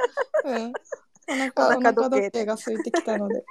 [0.45, 0.73] うん。
[1.29, 3.45] お腹おお腹腹時計が空いてきたので。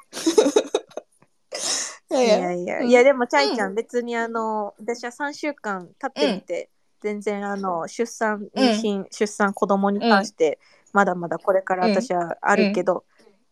[2.11, 2.23] いいや。
[2.23, 2.89] いややいや、うん。
[2.89, 6.69] いやでもチャイちゃん、別にあの私は3週間経ってみて、
[7.01, 10.59] 全然あの出産妊娠、出産子供に関して、
[10.95, 13.03] まだまだこれから私はあるけど、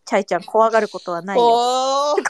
[0.06, 1.44] チャイちゃん怖がることはないよ。
[1.44, 2.24] おー。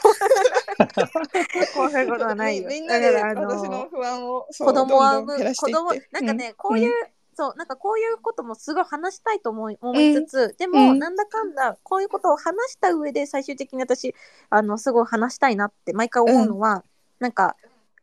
[1.72, 2.68] 細かいことはないよ。
[2.68, 6.92] みみんなでだから私の不安をそう子供はどんどん減らしてい子供ってなんかね、うんこういう、
[7.34, 14.16] そうなんかこういうこともすごい話したいと思い思いつつ、でも、うんなんだかんだこういうことを話した上で最終的に私
[14.50, 16.82] あのすごい話したいなって毎回思うのは、
[17.20, 17.54] なんか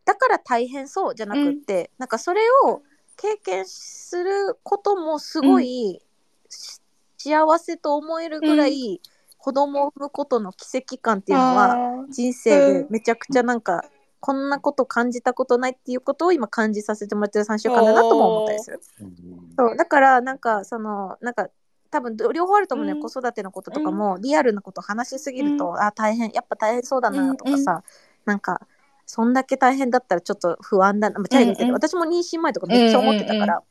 [0.05, 2.81] だから大変そうじゃなくって、なんかそれを
[3.17, 6.01] 経験することもすごい、
[6.49, 6.80] し
[7.29, 9.01] 幸せと思えるぐらい、
[9.37, 13.85] 子供を産むことの奇跡感っていうのは、人生でめちゃくちゃなんか、
[14.19, 18.79] こんなこと感じたことないっていうことを今感じさせてもらってる3週間だなとも思ったりする。
[19.57, 21.49] そうだからなんかそのなんか
[21.89, 27.81] 多分両方あると思うね、うん子育てのこととかも、リアルなこと話しすぎると、うあ大変やっぱ大変そうだなとかさ、うん
[28.25, 28.61] なんか
[29.07, 31.75] そんだけ大変だったらちょっと不安だな、まあチャイが言ってうんうん。
[31.75, 33.63] 私も妊娠前とかめっちゃ思ってたから、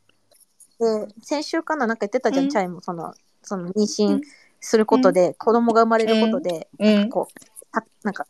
[0.80, 2.50] で先週かななんか言ってたじゃん、うん。
[2.50, 4.20] チャイもそのその妊娠
[4.60, 7.10] することで、子供が生まれることで、うん。
[7.10, 7.40] こう
[7.72, 8.26] たなんか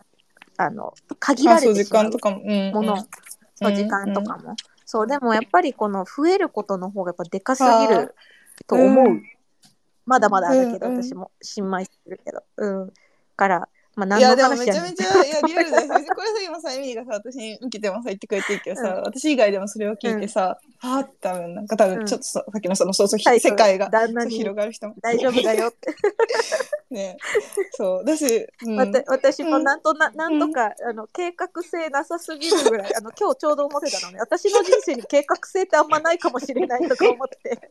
[0.56, 2.82] あの限られてしまう間とかも、うんも。
[2.82, 3.00] の、うん。
[3.54, 8.14] そう時間とかも、そうでもやっぱりこの増えることの方がやっぱでかすぎる
[8.66, 9.22] と思う、うん。
[10.06, 10.94] まだまだだけど、うん。
[10.94, 11.02] うん。
[11.02, 11.30] 私も。
[11.42, 12.42] 新米してるけど。
[12.56, 12.92] うん。
[13.36, 19.03] からまあ何いやのでもめちゃめちゃいやリアルだよ これさ今さエミリーがさ私に受けてもさ言ってくれてるけどさ、うん。
[19.03, 23.91] 私以外でもそれを聞いてさ、はあって多分なんか多分ちょっとさ,、さっきのそのそうそう、はい世界が
[24.28, 24.95] 広がる人も。
[25.01, 25.95] 大丈夫だよって、
[26.91, 27.16] ね。
[27.72, 28.05] そう。
[28.05, 28.76] だし、うん。
[29.07, 34.18] 私もうんなんとな,、なんとかあの計画性なさすぎるぐらいあの今日ちょうど思ってたのね。
[34.20, 37.70] 私の人生に計画性ってあんまないかもしれないとか思って。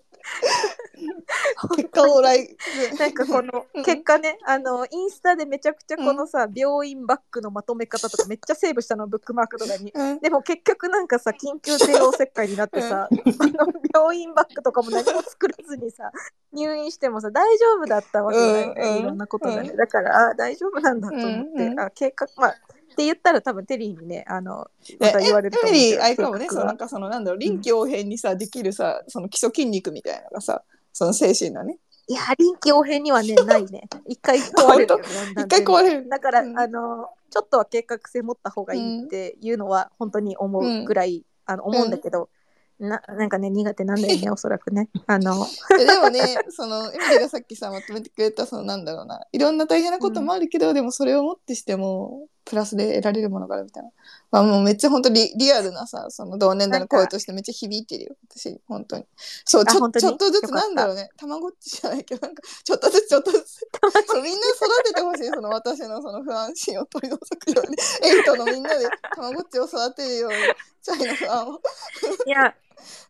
[1.75, 2.57] 結果オーライ、
[2.97, 3.83] なんかこのうん。
[3.83, 9.91] 結果ね、あのインスタでめちゃくちゃこのさ、病院バッグのまとめ方とかめっちゃセーブしたのブックマークとかに。
[9.93, 10.19] うん。
[10.19, 16.11] でも結局なんかさ緊急帝王切開になってさ、あの病院バッグとかも何も作らずにさ
[16.53, 18.99] 入院してもさ大丈夫だったわけだよね、うんうん。
[18.99, 21.79] いろんなことがね、だからあ大丈夫なんだと思って、うんうん。
[21.79, 22.53] あ計画まあっ
[22.95, 24.67] て言ったら多分テリーにねあの
[24.99, 31.77] まえた言われると思うエミリー、あれかもね、そうなんかそのなんだろう、臨機応変にさ、できるさ、その基礎筋肉みたいなのがさ、その精神のね。
[32.09, 33.87] いや臨機応変にはねないね。
[34.07, 34.97] 一回壊れる
[35.37, 36.09] 一回壊れる。
[36.09, 36.59] だから、うん。
[36.59, 42.29] あのちょっとは計画性持った方がいいっていうのは本当に思うぐらい、あの思うんだけど、
[42.79, 44.89] ななんかね苦手なんだよね おそらくね。
[45.05, 45.45] あの。
[45.79, 53.89] えでもね、そのエミリーがさっきさ、まとめてくれた、そのなんだろうな、いろんな大変なこともあるけど、でもそれをもってしても、プラスで得られるものがあるみたいな。
[54.31, 59.05] まあもうめっちゃ本当リリアルなさ、その同年代の声としてめっちゃ響いてるよ、私、本当に。
[59.45, 63.59] そう、ちょちょっとずつなんだろうね、たまごっちじゃないけど、なんか、ちょっとずつちょっとずつ、
[64.07, 70.37] そうみんな育ててほしい、その私のその不安心を取り除くように、エイトのみんなでたまごっちを育てるように、
[70.81, 71.61] チャイの不安を。
[72.25, 72.55] いや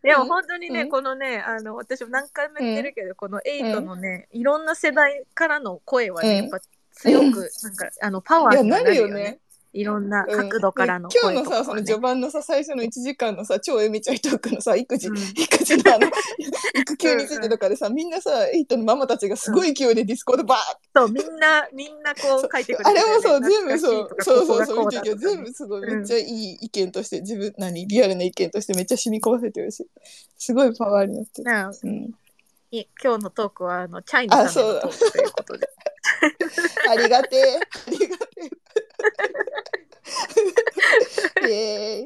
[0.01, 0.27] でもうん。
[0.29, 0.89] 本当にね、うん。
[0.89, 6.35] このねあの私も何回も言ってるけど、このエイトのねいろんな世代からの声はね、うん。
[6.37, 6.59] やっぱ
[7.01, 9.39] 強く、なんかあのパワーいや、にはなるよねなるよね。。
[9.71, 16.07] いろんな角度からのうん今日のさその序盤のさ最初の1時間のさ超エミちゃんトークのさ育児、うん育児のあの
[16.73, 20.61] 育休についてとかでさみんなさエイトのママたちがすごい勢いでディスコードバーッ
[20.95, 29.87] そうみんなみんなこう書いてくれてあれもそう全部ねそうそうそうそう全部すごいうんめっちゃいい意見として自分何リアルな意見としてめっちゃ染み込ませてるし
[30.35, 31.51] すごいパワーになってる、
[31.83, 32.13] うん、
[32.71, 35.69] い今日のトークはあのチャイのためのトークということで。
[36.89, 37.59] ありがてえ。
[37.87, 38.25] ありがて
[41.43, 41.47] え。
[41.47, 42.05] イエー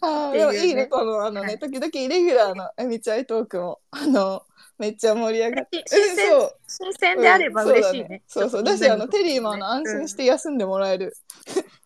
[0.00, 1.58] あーでもいいね、このあのね、はい。
[1.58, 4.42] 時々イレギュラーのエミちゃいトークも、あの、
[4.78, 5.82] めっちゃ盛り上がって。
[5.86, 6.30] 新鮮。
[6.30, 6.56] そう。
[6.66, 8.22] 新鮮であれば嬉しいね。
[8.26, 8.62] そうそう。
[8.64, 11.16] だし、あの、テリーもあの、安心して休んでもらえる。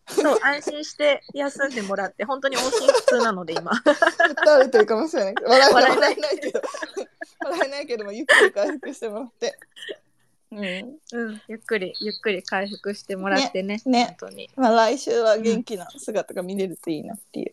[0.08, 3.72] そう、安心して休んでもらって、本当に音信不通なので、今。
[3.76, 5.34] 食べてるかもしれない。
[5.44, 6.62] 笑えないけど、
[7.44, 9.58] 笑えないけども、ゆっくり回復してもらって。
[10.50, 10.60] うん。
[10.60, 13.80] うん、ゆっくり、ゆっくり回復してもらってね。
[13.84, 14.50] ね本当に。
[14.56, 17.52] まあ、来週は元気な姿が見れるといいなっていう。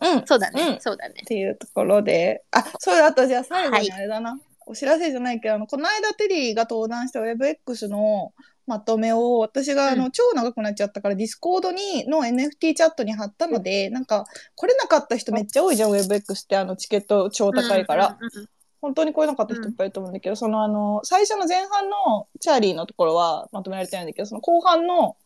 [0.00, 0.26] うん。
[0.26, 1.24] そうだね、うんそうだねっ。
[1.24, 4.40] ていうところで、あ、そうだ、あとじゃあ最後にはあれだな。
[4.66, 8.32] お知らせじゃないけど、あの、この間テリーが登壇した WebX の
[8.66, 18.18] まとめを、私があの、うん超長くなっちゃったから、ディスコードに、の NFT チャットに貼ったので、なんか、来れなかった人めっちゃ多いじゃん、WebX ってあの、チケット超高いから。
[18.20, 18.48] うんうんうん
[18.80, 25.16] 本当に来れなかった人いっぱいいると思うんだけど、そのあの、最初の前半のチャーリーのところはまとめられてないんだけど、その後半の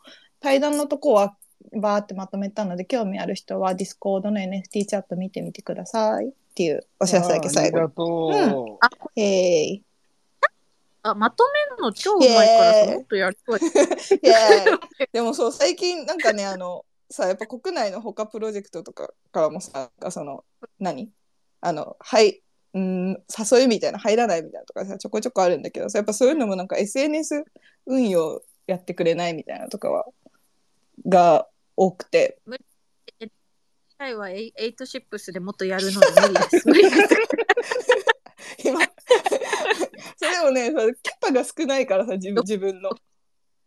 [0.40, 1.36] 対談のとこは
[1.74, 8.78] バーってまとめたので、興味ある人は Discord の NFT チャット見てみてくださいっていうお知らせだけ最後ありがと
[9.14, 9.20] う。
[9.20, 9.22] に。
[9.22, 9.84] えーイ。
[11.04, 13.56] あ、まとめるの超うまいからもっとやると。
[13.56, 20.44] イエーイでもそう、最近なんかね、あの、さ、やっぱ国内の他プロジェクトとかからもさ、その、
[20.78, 21.10] 何？
[21.60, 22.40] あの、はい、
[22.74, 27.44] うん、誘いみたいな、入らないみたいなとかさ、ちょこちょこあるんだけどさ、やっぱそういうのもなんか SNS
[27.86, 30.06] 運用やってくれないみたいなとかは
[31.06, 31.46] が
[31.76, 32.38] 多くて。
[33.98, 36.68] はいはエイエイトシップスでもっとやるので無理です。
[36.68, 37.08] 無理です。
[38.64, 38.80] 今
[40.16, 42.90] それをねさキャパが少ないからさ自分自分の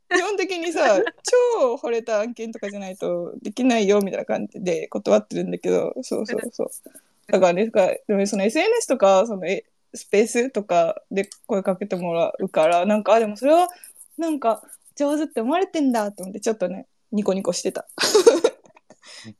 [0.10, 6.68] 基本的にさ超惚れた案件とかじゃないとできないよみたいな感じで断ってるんだけどそうそうそう
[7.28, 13.68] だからねだかでもその SNS とかそのえスペースとかで声かけてもらうからなんかあでもそれは
[14.18, 14.62] なんか
[14.96, 17.88] 上手って思われてんだと思ってちょっとねニコニコしてた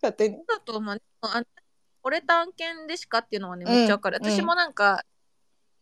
[0.02, 1.02] 勝手にだと思う。
[1.22, 1.46] あの
[2.06, 4.20] 惚れた案件でしかっていうのはね、めっちゃわかる。
[4.22, 5.04] うん私もなんか、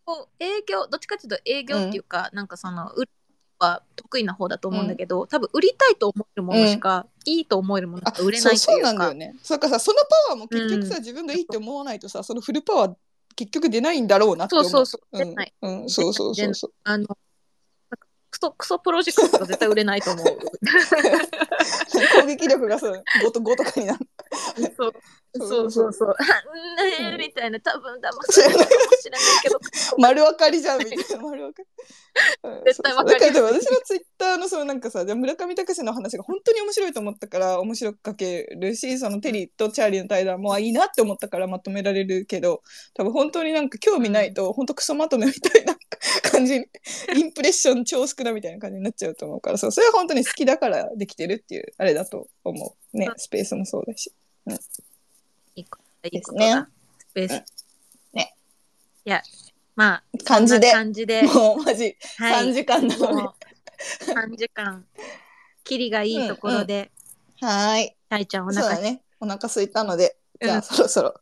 [0.05, 3.11] こう営業、どっちかっていうと営業っていうか、なんかその、売る
[3.59, 8.93] は得意な方だと思うんだけど、多分売りたいと思えるものしか、いいと思えるものしあか売れないとそうそういうか。
[8.93, 9.35] なんだよね。
[9.41, 9.97] そっかさその
[10.27, 12.95] パワーも結局さ、うん自分がいいって思わないとさそのフルパワー
[13.35, 14.69] 結局出ないんだろうなって思う。
[14.69, 16.71] そうそうそううん出ないうん、そうそうそうそう。
[16.83, 17.07] あの、
[18.33, 20.25] クソ、クソプロジェクトとか絶対売れないと思う。
[22.21, 23.99] 攻撃力がそう5と5とかになる。
[24.75, 24.93] そう
[25.39, 26.09] そうそうそう。
[26.09, 26.15] ね。
[27.13, 28.67] えみたいな、多分騙されるかも
[28.99, 29.59] しれないけど、
[29.99, 31.23] 丸分かりじゃんみたいな。
[31.23, 31.67] 丸分かり。
[32.43, 42.61] うん絶対分かり私のツイッターのそのなんかさじゃあ村上隆の話が本当に面白いと思ったから面白く書けるしそのテリーとチャーリーの対談もあいいなって思ったからまとめられるけど
[42.93, 45.75] 多分本当になんか興味ないと本当クソまとめみたいな
[46.31, 46.65] 感じに
[47.15, 52.97] インプレッション超少なみたいな感じになっちゃうと思うからそうそれは本当に好きだからできてるっていうあれだと思う。
[52.97, 54.11] ねスペースもそうだし。
[55.55, 56.69] いいこといいことですだ。
[56.99, 57.43] スペース。
[58.13, 58.35] ね。
[59.05, 59.21] いや、
[59.75, 60.71] まあ、感じで。
[60.71, 62.49] 感じで、もうマジはい。
[62.49, 63.21] 3時間なのに。
[63.23, 64.85] もう3時間、
[65.63, 66.91] キリがいいところで、
[67.41, 67.95] はーい。
[68.09, 68.27] たい。
[68.27, 68.63] ちゃんお腹。
[68.63, 69.01] そうだね。
[69.19, 70.61] お腹空いたので、じゃあうん。
[70.63, 71.13] そろそろ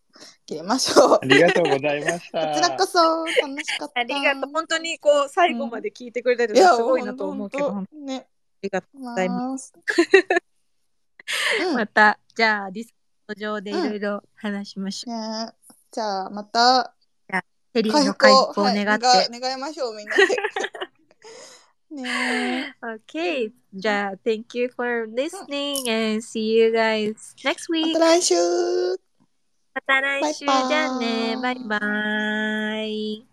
[0.45, 1.19] 切りましょう。
[1.21, 2.87] ありがとうございましこちらこた。
[2.87, 4.01] そ楽しかった。
[4.01, 4.51] ありがとう。
[4.51, 8.17] 本当にこう、最後まで聞いてくれてるすごいなと思うけど、ほんね。
[8.17, 8.25] あ
[8.61, 9.73] りがとございまます。
[11.67, 12.93] うんまた、じゃあ、ディス
[13.27, 15.15] コ上でいろいろ話しましょう。
[15.15, 15.51] ね
[15.91, 16.93] じゃあまた
[17.73, 19.05] テリー回復の回復を願って。
[19.29, 20.25] 願願いましょうみんなで。
[21.91, 27.93] ね Okay, じゃあ、Thank you for listening and see you guys next え week.
[27.93, 28.35] また来週
[29.73, 31.35] また来週じゃあね。
[31.37, 31.77] バイバ
[32.85, 33.30] イ。